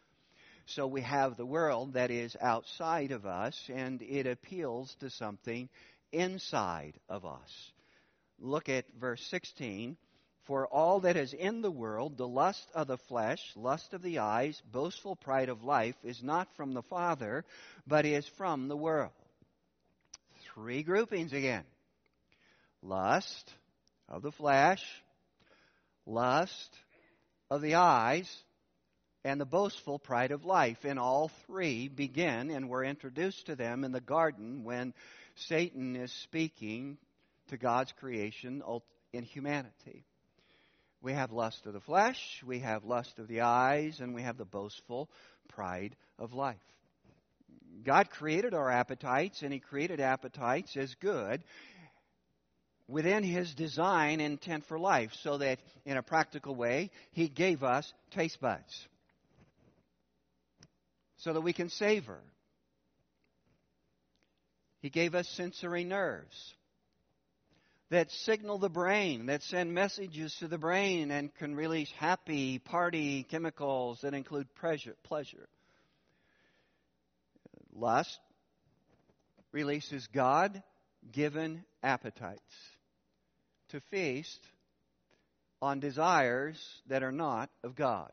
So 0.75 0.87
we 0.87 1.01
have 1.01 1.35
the 1.35 1.45
world 1.45 1.93
that 1.93 2.11
is 2.11 2.37
outside 2.39 3.11
of 3.11 3.25
us, 3.25 3.69
and 3.73 4.01
it 4.01 4.25
appeals 4.25 4.95
to 5.01 5.09
something 5.09 5.67
inside 6.13 6.93
of 7.09 7.25
us. 7.25 7.71
Look 8.39 8.69
at 8.69 8.85
verse 8.97 9.21
16. 9.27 9.97
For 10.43 10.65
all 10.67 11.01
that 11.01 11.17
is 11.17 11.33
in 11.33 11.61
the 11.61 11.71
world, 11.71 12.15
the 12.15 12.27
lust 12.27 12.65
of 12.73 12.87
the 12.87 12.97
flesh, 12.97 13.41
lust 13.57 13.93
of 13.93 14.01
the 14.01 14.19
eyes, 14.19 14.61
boastful 14.71 15.17
pride 15.17 15.49
of 15.49 15.63
life, 15.63 15.95
is 16.05 16.23
not 16.23 16.47
from 16.55 16.73
the 16.73 16.83
Father, 16.83 17.43
but 17.85 18.05
is 18.05 18.25
from 18.37 18.69
the 18.69 18.77
world. 18.77 19.11
Three 20.53 20.83
groupings 20.83 21.33
again 21.33 21.65
lust 22.81 23.53
of 24.07 24.21
the 24.21 24.31
flesh, 24.31 24.83
lust 26.05 26.73
of 27.49 27.61
the 27.61 27.75
eyes, 27.75 28.43
and 29.23 29.39
the 29.39 29.45
boastful 29.45 29.99
pride 29.99 30.31
of 30.31 30.45
life. 30.45 30.83
And 30.83 30.99
all 30.99 31.29
three 31.47 31.87
begin 31.87 32.49
and 32.49 32.69
were 32.69 32.83
introduced 32.83 33.47
to 33.47 33.55
them 33.55 33.83
in 33.83 33.91
the 33.91 34.01
garden 34.01 34.63
when 34.63 34.93
Satan 35.35 35.95
is 35.95 36.11
speaking 36.11 36.97
to 37.49 37.57
God's 37.57 37.91
creation 37.93 38.63
in 39.13 39.23
humanity. 39.23 40.05
We 41.01 41.13
have 41.13 41.31
lust 41.31 41.65
of 41.65 41.73
the 41.73 41.79
flesh, 41.79 42.43
we 42.45 42.59
have 42.59 42.83
lust 42.83 43.17
of 43.17 43.27
the 43.27 43.41
eyes, 43.41 43.99
and 43.99 44.13
we 44.13 44.21
have 44.21 44.37
the 44.37 44.45
boastful 44.45 45.09
pride 45.49 45.95
of 46.19 46.33
life. 46.33 46.57
God 47.83 48.11
created 48.11 48.53
our 48.53 48.69
appetites, 48.69 49.41
and 49.41 49.51
He 49.51 49.59
created 49.59 49.99
appetites 49.99 50.77
as 50.77 50.93
good 50.95 51.43
within 52.87 53.23
His 53.23 53.55
design 53.55 54.19
intent 54.19 54.65
for 54.65 54.77
life, 54.77 55.11
so 55.23 55.39
that 55.39 55.59
in 55.85 55.97
a 55.97 56.03
practical 56.03 56.53
way, 56.53 56.91
He 57.11 57.27
gave 57.27 57.63
us 57.63 57.91
taste 58.11 58.39
buds 58.39 58.87
so 61.21 61.33
that 61.33 61.41
we 61.41 61.53
can 61.53 61.69
savor. 61.69 62.19
He 64.81 64.89
gave 64.89 65.13
us 65.13 65.27
sensory 65.29 65.83
nerves 65.83 66.55
that 67.91 68.09
signal 68.09 68.57
the 68.57 68.69
brain, 68.69 69.25
that 69.27 69.43
send 69.43 69.73
messages 69.73 70.33
to 70.39 70.47
the 70.47 70.57
brain 70.57 71.11
and 71.11 71.33
can 71.35 71.55
release 71.55 71.91
happy 71.97 72.57
party 72.57 73.23
chemicals 73.29 73.99
that 74.01 74.13
include 74.13 74.47
pleasure. 74.55 75.47
Lust 77.73 78.19
releases 79.51 80.07
God 80.13 80.63
given 81.11 81.65
appetites 81.83 82.41
to 83.69 83.81
feast 83.91 84.39
on 85.61 85.79
desires 85.79 86.57
that 86.87 87.03
are 87.03 87.11
not 87.11 87.49
of 87.63 87.75
God 87.75 88.11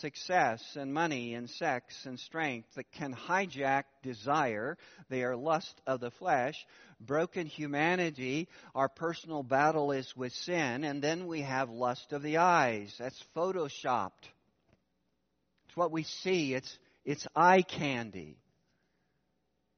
success 0.00 0.62
and 0.76 0.92
money 0.92 1.34
and 1.34 1.48
sex 1.48 1.94
and 2.04 2.18
strength 2.18 2.68
that 2.76 2.90
can 2.92 3.14
hijack 3.14 3.84
desire. 4.02 4.76
They 5.08 5.22
are 5.22 5.36
lust 5.36 5.80
of 5.86 6.00
the 6.00 6.10
flesh. 6.10 6.54
Broken 7.00 7.46
humanity, 7.46 8.48
our 8.74 8.88
personal 8.88 9.42
battle 9.42 9.92
is 9.92 10.12
with 10.16 10.32
sin. 10.32 10.84
And 10.84 11.02
then 11.02 11.26
we 11.26 11.42
have 11.42 11.70
lust 11.70 12.12
of 12.12 12.22
the 12.22 12.38
eyes. 12.38 12.94
That's 12.98 13.22
photoshopped. 13.36 14.24
It's 15.68 15.76
what 15.76 15.92
we 15.92 16.04
see. 16.04 16.54
It's, 16.54 16.78
it's 17.04 17.26
eye 17.36 17.62
candy. 17.62 18.38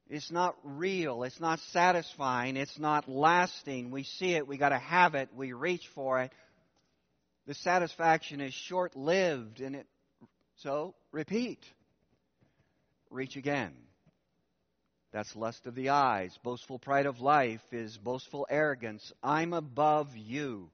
It's 0.09 0.31
not 0.31 0.55
real. 0.63 1.23
It's 1.23 1.39
not 1.39 1.59
satisfying. 1.71 2.57
It's 2.57 2.77
not 2.77 3.07
lasting. 3.07 3.91
We 3.91 4.03
see 4.03 4.33
it. 4.33 4.45
We 4.45 4.57
got 4.57 4.69
to 4.69 4.77
have 4.77 5.15
it. 5.15 5.29
We 5.33 5.53
reach 5.53 5.87
for 5.95 6.21
it 6.21 6.31
the 7.47 7.53
satisfaction 7.53 8.41
is 8.41 8.53
short 8.53 8.95
lived 8.95 9.61
and 9.61 9.75
it 9.75 9.87
so 10.57 10.93
repeat. 11.11 11.63
Reach 13.09 13.35
again. 13.35 13.73
That's 15.11 15.35
lust 15.35 15.67
of 15.67 15.75
the 15.75 15.89
eyes 15.89 16.37
boastful 16.43 16.79
pride 16.79 17.05
of 17.05 17.19
life 17.19 17.61
is 17.71 17.97
boastful 17.97 18.47
arrogance. 18.49 19.11
I'm 19.21 19.53
above 19.53 20.15
you. 20.15 20.69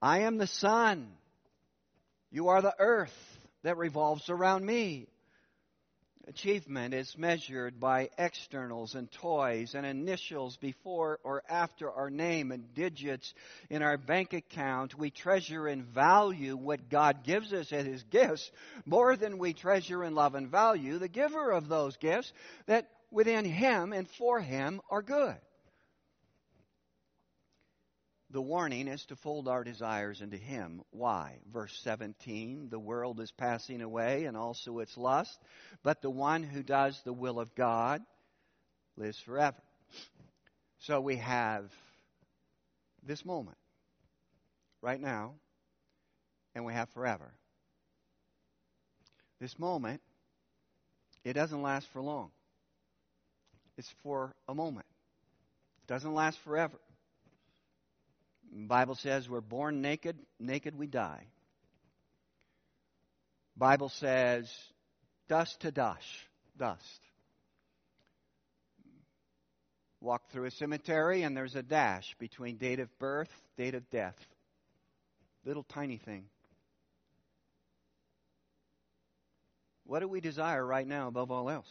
I 0.00 0.20
am 0.20 0.38
the 0.38 0.46
sun. 0.46 1.08
You 2.30 2.48
are 2.48 2.62
the 2.62 2.74
earth 2.78 3.38
that 3.62 3.76
revolves 3.76 4.30
around 4.30 4.64
me 4.64 5.06
Achievement 6.28 6.92
is 6.92 7.16
measured 7.16 7.80
by 7.80 8.10
externals 8.18 8.94
and 8.94 9.10
toys 9.10 9.74
and 9.74 9.86
initials 9.86 10.58
before 10.58 11.18
or 11.24 11.42
after 11.48 11.90
our 11.90 12.10
name 12.10 12.52
and 12.52 12.74
digits 12.74 13.32
in 13.70 13.80
our 13.80 13.96
bank 13.96 14.34
account. 14.34 14.98
We 14.98 15.10
treasure 15.10 15.66
and 15.66 15.82
value 15.86 16.54
what 16.54 16.90
God 16.90 17.24
gives 17.24 17.54
us 17.54 17.72
as 17.72 17.86
His 17.86 18.02
gifts 18.02 18.50
more 18.84 19.16
than 19.16 19.38
we 19.38 19.54
treasure 19.54 20.02
and 20.02 20.14
love 20.14 20.34
and 20.34 20.50
value 20.50 20.98
the 20.98 21.08
giver 21.08 21.50
of 21.50 21.66
those 21.66 21.96
gifts 21.96 22.30
that 22.66 22.90
within 23.10 23.46
Him 23.46 23.94
and 23.94 24.06
for 24.06 24.38
Him 24.38 24.82
are 24.90 25.00
good. 25.00 25.36
The 28.30 28.42
warning 28.42 28.88
is 28.88 29.06
to 29.06 29.16
fold 29.16 29.48
our 29.48 29.64
desires 29.64 30.20
into 30.20 30.36
Him. 30.36 30.82
Why? 30.90 31.38
Verse 31.50 31.78
17 31.82 32.68
The 32.68 32.78
world 32.78 33.20
is 33.20 33.32
passing 33.32 33.80
away 33.80 34.26
and 34.26 34.36
also 34.36 34.80
its 34.80 34.98
lust, 34.98 35.38
but 35.82 36.02
the 36.02 36.10
one 36.10 36.42
who 36.42 36.62
does 36.62 37.00
the 37.02 37.12
will 37.12 37.40
of 37.40 37.54
God 37.54 38.02
lives 38.96 39.18
forever. 39.18 39.56
So 40.80 41.00
we 41.00 41.16
have 41.16 41.72
this 43.02 43.24
moment, 43.24 43.56
right 44.82 45.00
now, 45.00 45.34
and 46.54 46.66
we 46.66 46.74
have 46.74 46.90
forever. 46.90 47.32
This 49.40 49.58
moment, 49.58 50.02
it 51.24 51.32
doesn't 51.32 51.62
last 51.62 51.88
for 51.92 52.02
long. 52.02 52.30
It's 53.78 53.92
for 54.02 54.34
a 54.48 54.54
moment. 54.54 54.86
It 55.84 55.92
doesn't 55.92 56.12
last 56.12 56.38
forever. 56.40 56.78
Bible 58.52 58.94
says 58.94 59.28
we're 59.28 59.40
born 59.40 59.82
naked, 59.82 60.16
naked 60.38 60.76
we 60.76 60.86
die. 60.86 61.26
Bible 63.56 63.88
says 63.88 64.50
dust 65.28 65.60
to 65.60 65.70
dust, 65.70 66.06
dust. 66.56 67.00
Walk 70.00 70.30
through 70.30 70.44
a 70.44 70.50
cemetery 70.50 71.22
and 71.22 71.36
there's 71.36 71.56
a 71.56 71.62
dash 71.62 72.14
between 72.18 72.56
date 72.56 72.78
of 72.78 72.98
birth, 72.98 73.30
date 73.56 73.74
of 73.74 73.88
death. 73.90 74.16
Little 75.44 75.64
tiny 75.64 75.96
thing. 75.96 76.24
What 79.84 80.00
do 80.00 80.08
we 80.08 80.20
desire 80.20 80.64
right 80.64 80.86
now 80.86 81.08
above 81.08 81.30
all 81.30 81.50
else? 81.50 81.70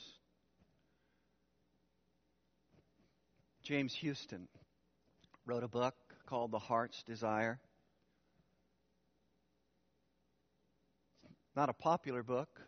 James 3.64 3.94
Houston 3.96 4.48
wrote 5.46 5.64
a 5.64 5.68
book 5.68 5.96
called 6.28 6.52
The 6.52 6.60
Heart's 6.60 7.02
Desire. 7.04 7.60
Not 11.56 11.70
a 11.70 11.74
popular 11.74 12.22
book, 12.22 12.62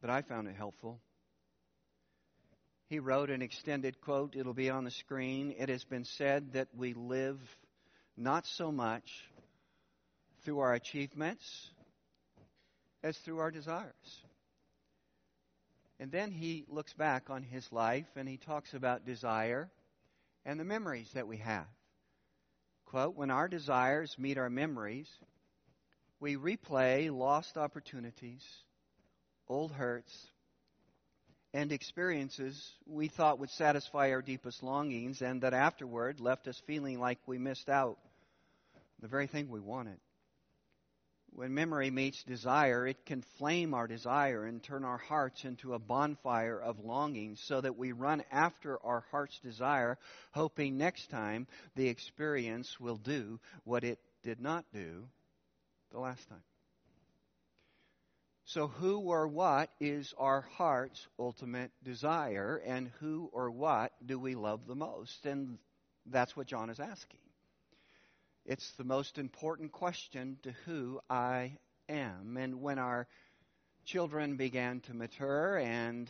but 0.00 0.10
I 0.10 0.22
found 0.22 0.48
it 0.48 0.56
helpful. 0.56 1.00
He 2.88 2.98
wrote 2.98 3.30
an 3.30 3.42
extended 3.42 4.00
quote, 4.00 4.34
it'll 4.36 4.54
be 4.54 4.70
on 4.70 4.84
the 4.84 4.90
screen. 4.90 5.54
It 5.58 5.68
has 5.68 5.84
been 5.84 6.04
said 6.04 6.54
that 6.54 6.68
we 6.76 6.94
live 6.94 7.38
not 8.16 8.46
so 8.46 8.72
much 8.72 9.28
through 10.44 10.60
our 10.60 10.74
achievements 10.74 11.70
as 13.02 13.16
through 13.18 13.38
our 13.38 13.50
desires. 13.50 14.22
And 15.98 16.10
then 16.10 16.30
he 16.30 16.64
looks 16.68 16.92
back 16.92 17.30
on 17.30 17.42
his 17.42 17.70
life 17.72 18.06
and 18.16 18.28
he 18.28 18.36
talks 18.36 18.74
about 18.74 19.06
desire 19.06 19.70
and 20.46 20.58
the 20.60 20.64
memories 20.64 21.10
that 21.14 21.26
we 21.26 21.38
have. 21.38 21.66
Quote, 22.86 23.16
when 23.16 23.32
our 23.32 23.48
desires 23.48 24.16
meet 24.16 24.38
our 24.38 24.48
memories, 24.48 25.08
we 26.20 26.36
replay 26.36 27.10
lost 27.14 27.58
opportunities, 27.58 28.42
old 29.48 29.72
hurts, 29.72 30.30
and 31.52 31.72
experiences 31.72 32.72
we 32.86 33.08
thought 33.08 33.40
would 33.40 33.50
satisfy 33.50 34.12
our 34.12 34.22
deepest 34.22 34.62
longings 34.62 35.20
and 35.20 35.42
that 35.42 35.52
afterward 35.52 36.20
left 36.20 36.46
us 36.46 36.62
feeling 36.66 37.00
like 37.00 37.18
we 37.26 37.38
missed 37.38 37.68
out 37.68 37.98
the 39.00 39.08
very 39.08 39.26
thing 39.26 39.50
we 39.50 39.60
wanted. 39.60 39.98
When 41.36 41.52
memory 41.52 41.90
meets 41.90 42.24
desire, 42.24 42.86
it 42.86 43.04
can 43.04 43.20
flame 43.20 43.74
our 43.74 43.86
desire 43.86 44.46
and 44.46 44.62
turn 44.62 44.84
our 44.84 44.96
hearts 44.96 45.44
into 45.44 45.74
a 45.74 45.78
bonfire 45.78 46.58
of 46.58 46.82
longing 46.82 47.36
so 47.36 47.60
that 47.60 47.76
we 47.76 47.92
run 47.92 48.24
after 48.32 48.82
our 48.82 49.04
heart's 49.10 49.38
desire, 49.40 49.98
hoping 50.32 50.78
next 50.78 51.10
time 51.10 51.46
the 51.74 51.88
experience 51.88 52.80
will 52.80 52.96
do 52.96 53.38
what 53.64 53.84
it 53.84 53.98
did 54.22 54.40
not 54.40 54.64
do 54.72 55.06
the 55.92 55.98
last 55.98 56.26
time. 56.30 56.42
So, 58.46 58.68
who 58.68 59.00
or 59.00 59.28
what 59.28 59.68
is 59.78 60.14
our 60.16 60.40
heart's 60.40 61.06
ultimate 61.18 61.70
desire, 61.84 62.62
and 62.64 62.90
who 63.00 63.28
or 63.34 63.50
what 63.50 63.92
do 64.06 64.18
we 64.18 64.36
love 64.36 64.66
the 64.66 64.74
most? 64.74 65.26
And 65.26 65.58
that's 66.06 66.34
what 66.34 66.46
John 66.46 66.70
is 66.70 66.80
asking. 66.80 67.25
It's 68.48 68.70
the 68.74 68.84
most 68.84 69.18
important 69.18 69.72
question 69.72 70.38
to 70.44 70.52
who 70.66 71.00
I 71.10 71.58
am. 71.88 72.36
And 72.36 72.62
when 72.62 72.78
our 72.78 73.08
children 73.84 74.36
began 74.36 74.78
to 74.82 74.94
mature 74.94 75.58
and 75.58 76.08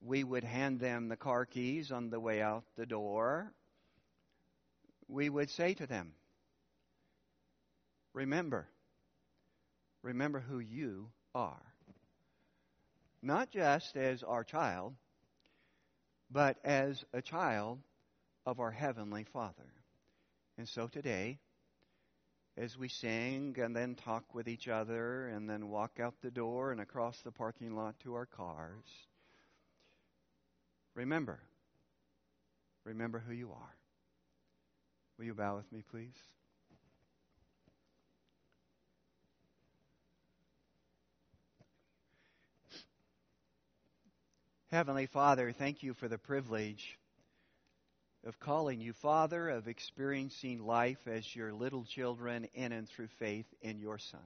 we 0.00 0.22
would 0.22 0.44
hand 0.44 0.78
them 0.78 1.08
the 1.08 1.16
car 1.16 1.46
keys 1.46 1.90
on 1.90 2.10
the 2.10 2.20
way 2.20 2.40
out 2.40 2.62
the 2.76 2.86
door, 2.86 3.52
we 5.08 5.28
would 5.28 5.50
say 5.50 5.74
to 5.74 5.86
them, 5.88 6.12
Remember, 8.12 8.68
remember 10.02 10.38
who 10.38 10.60
you 10.60 11.10
are. 11.34 11.74
Not 13.20 13.50
just 13.50 13.96
as 13.96 14.22
our 14.22 14.44
child, 14.44 14.94
but 16.30 16.56
as 16.62 17.04
a 17.12 17.20
child 17.20 17.80
of 18.46 18.60
our 18.60 18.70
Heavenly 18.70 19.24
Father. 19.24 19.72
And 20.56 20.68
so 20.68 20.86
today, 20.86 21.40
as 22.56 22.78
we 22.78 22.88
sing 22.88 23.56
and 23.58 23.74
then 23.74 23.94
talk 23.94 24.34
with 24.34 24.46
each 24.48 24.68
other 24.68 25.28
and 25.28 25.48
then 25.48 25.68
walk 25.68 25.98
out 26.00 26.14
the 26.22 26.30
door 26.30 26.70
and 26.70 26.80
across 26.80 27.20
the 27.22 27.32
parking 27.32 27.74
lot 27.74 27.98
to 28.00 28.14
our 28.14 28.26
cars. 28.26 28.84
Remember, 30.94 31.40
remember 32.84 33.22
who 33.26 33.34
you 33.34 33.50
are. 33.50 33.74
Will 35.18 35.24
you 35.24 35.34
bow 35.34 35.56
with 35.56 35.70
me, 35.72 35.82
please? 35.90 36.14
Heavenly 44.70 45.06
Father, 45.06 45.52
thank 45.52 45.82
you 45.84 45.94
for 45.94 46.08
the 46.08 46.18
privilege 46.18 46.98
of 48.24 48.40
calling 48.40 48.80
you 48.80 48.92
Father, 48.94 49.48
of 49.50 49.68
experiencing 49.68 50.64
life 50.64 51.06
as 51.06 51.34
your 51.34 51.52
little 51.52 51.84
children 51.84 52.48
in 52.54 52.72
and 52.72 52.88
through 52.88 53.08
faith 53.18 53.46
in 53.60 53.78
your 53.78 53.98
Son. 53.98 54.20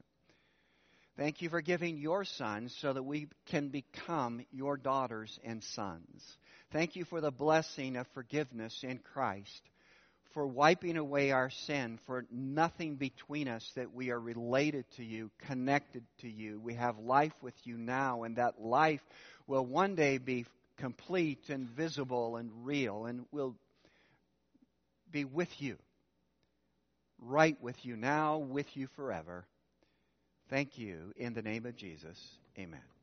Thank 1.16 1.42
you 1.42 1.48
for 1.48 1.60
giving 1.60 1.98
your 1.98 2.24
Son 2.24 2.68
so 2.68 2.92
that 2.92 3.02
we 3.02 3.26
can 3.46 3.70
become 3.70 4.44
your 4.52 4.76
daughters 4.76 5.38
and 5.42 5.64
sons. 5.64 6.36
Thank 6.72 6.94
you 6.94 7.04
for 7.04 7.20
the 7.20 7.32
blessing 7.32 7.96
of 7.96 8.06
forgiveness 8.14 8.84
in 8.84 8.98
Christ, 8.98 9.62
for 10.32 10.46
wiping 10.46 10.96
away 10.96 11.32
our 11.32 11.50
sin, 11.50 11.98
for 12.06 12.24
nothing 12.30 12.94
between 12.96 13.48
us 13.48 13.68
that 13.74 13.92
we 13.92 14.10
are 14.10 14.20
related 14.20 14.84
to 14.96 15.04
you, 15.04 15.32
connected 15.48 16.04
to 16.20 16.28
you. 16.28 16.60
We 16.60 16.74
have 16.74 17.00
life 17.00 17.34
with 17.42 17.54
you 17.64 17.76
now, 17.76 18.22
and 18.22 18.36
that 18.36 18.60
life 18.60 19.02
will 19.48 19.66
one 19.66 19.96
day 19.96 20.18
be 20.18 20.46
complete 20.76 21.48
and 21.48 21.68
visible 21.68 22.36
and 22.36 22.64
real, 22.64 23.06
and 23.06 23.24
will 23.32 23.56
be 25.10 25.24
with 25.24 25.60
you, 25.60 25.76
right 27.18 27.56
with 27.60 27.84
you 27.84 27.96
now, 27.96 28.38
with 28.38 28.76
you 28.76 28.86
forever. 28.96 29.44
Thank 30.48 30.78
you. 30.78 31.12
In 31.16 31.34
the 31.34 31.42
name 31.42 31.66
of 31.66 31.76
Jesus, 31.76 32.38
amen. 32.58 32.97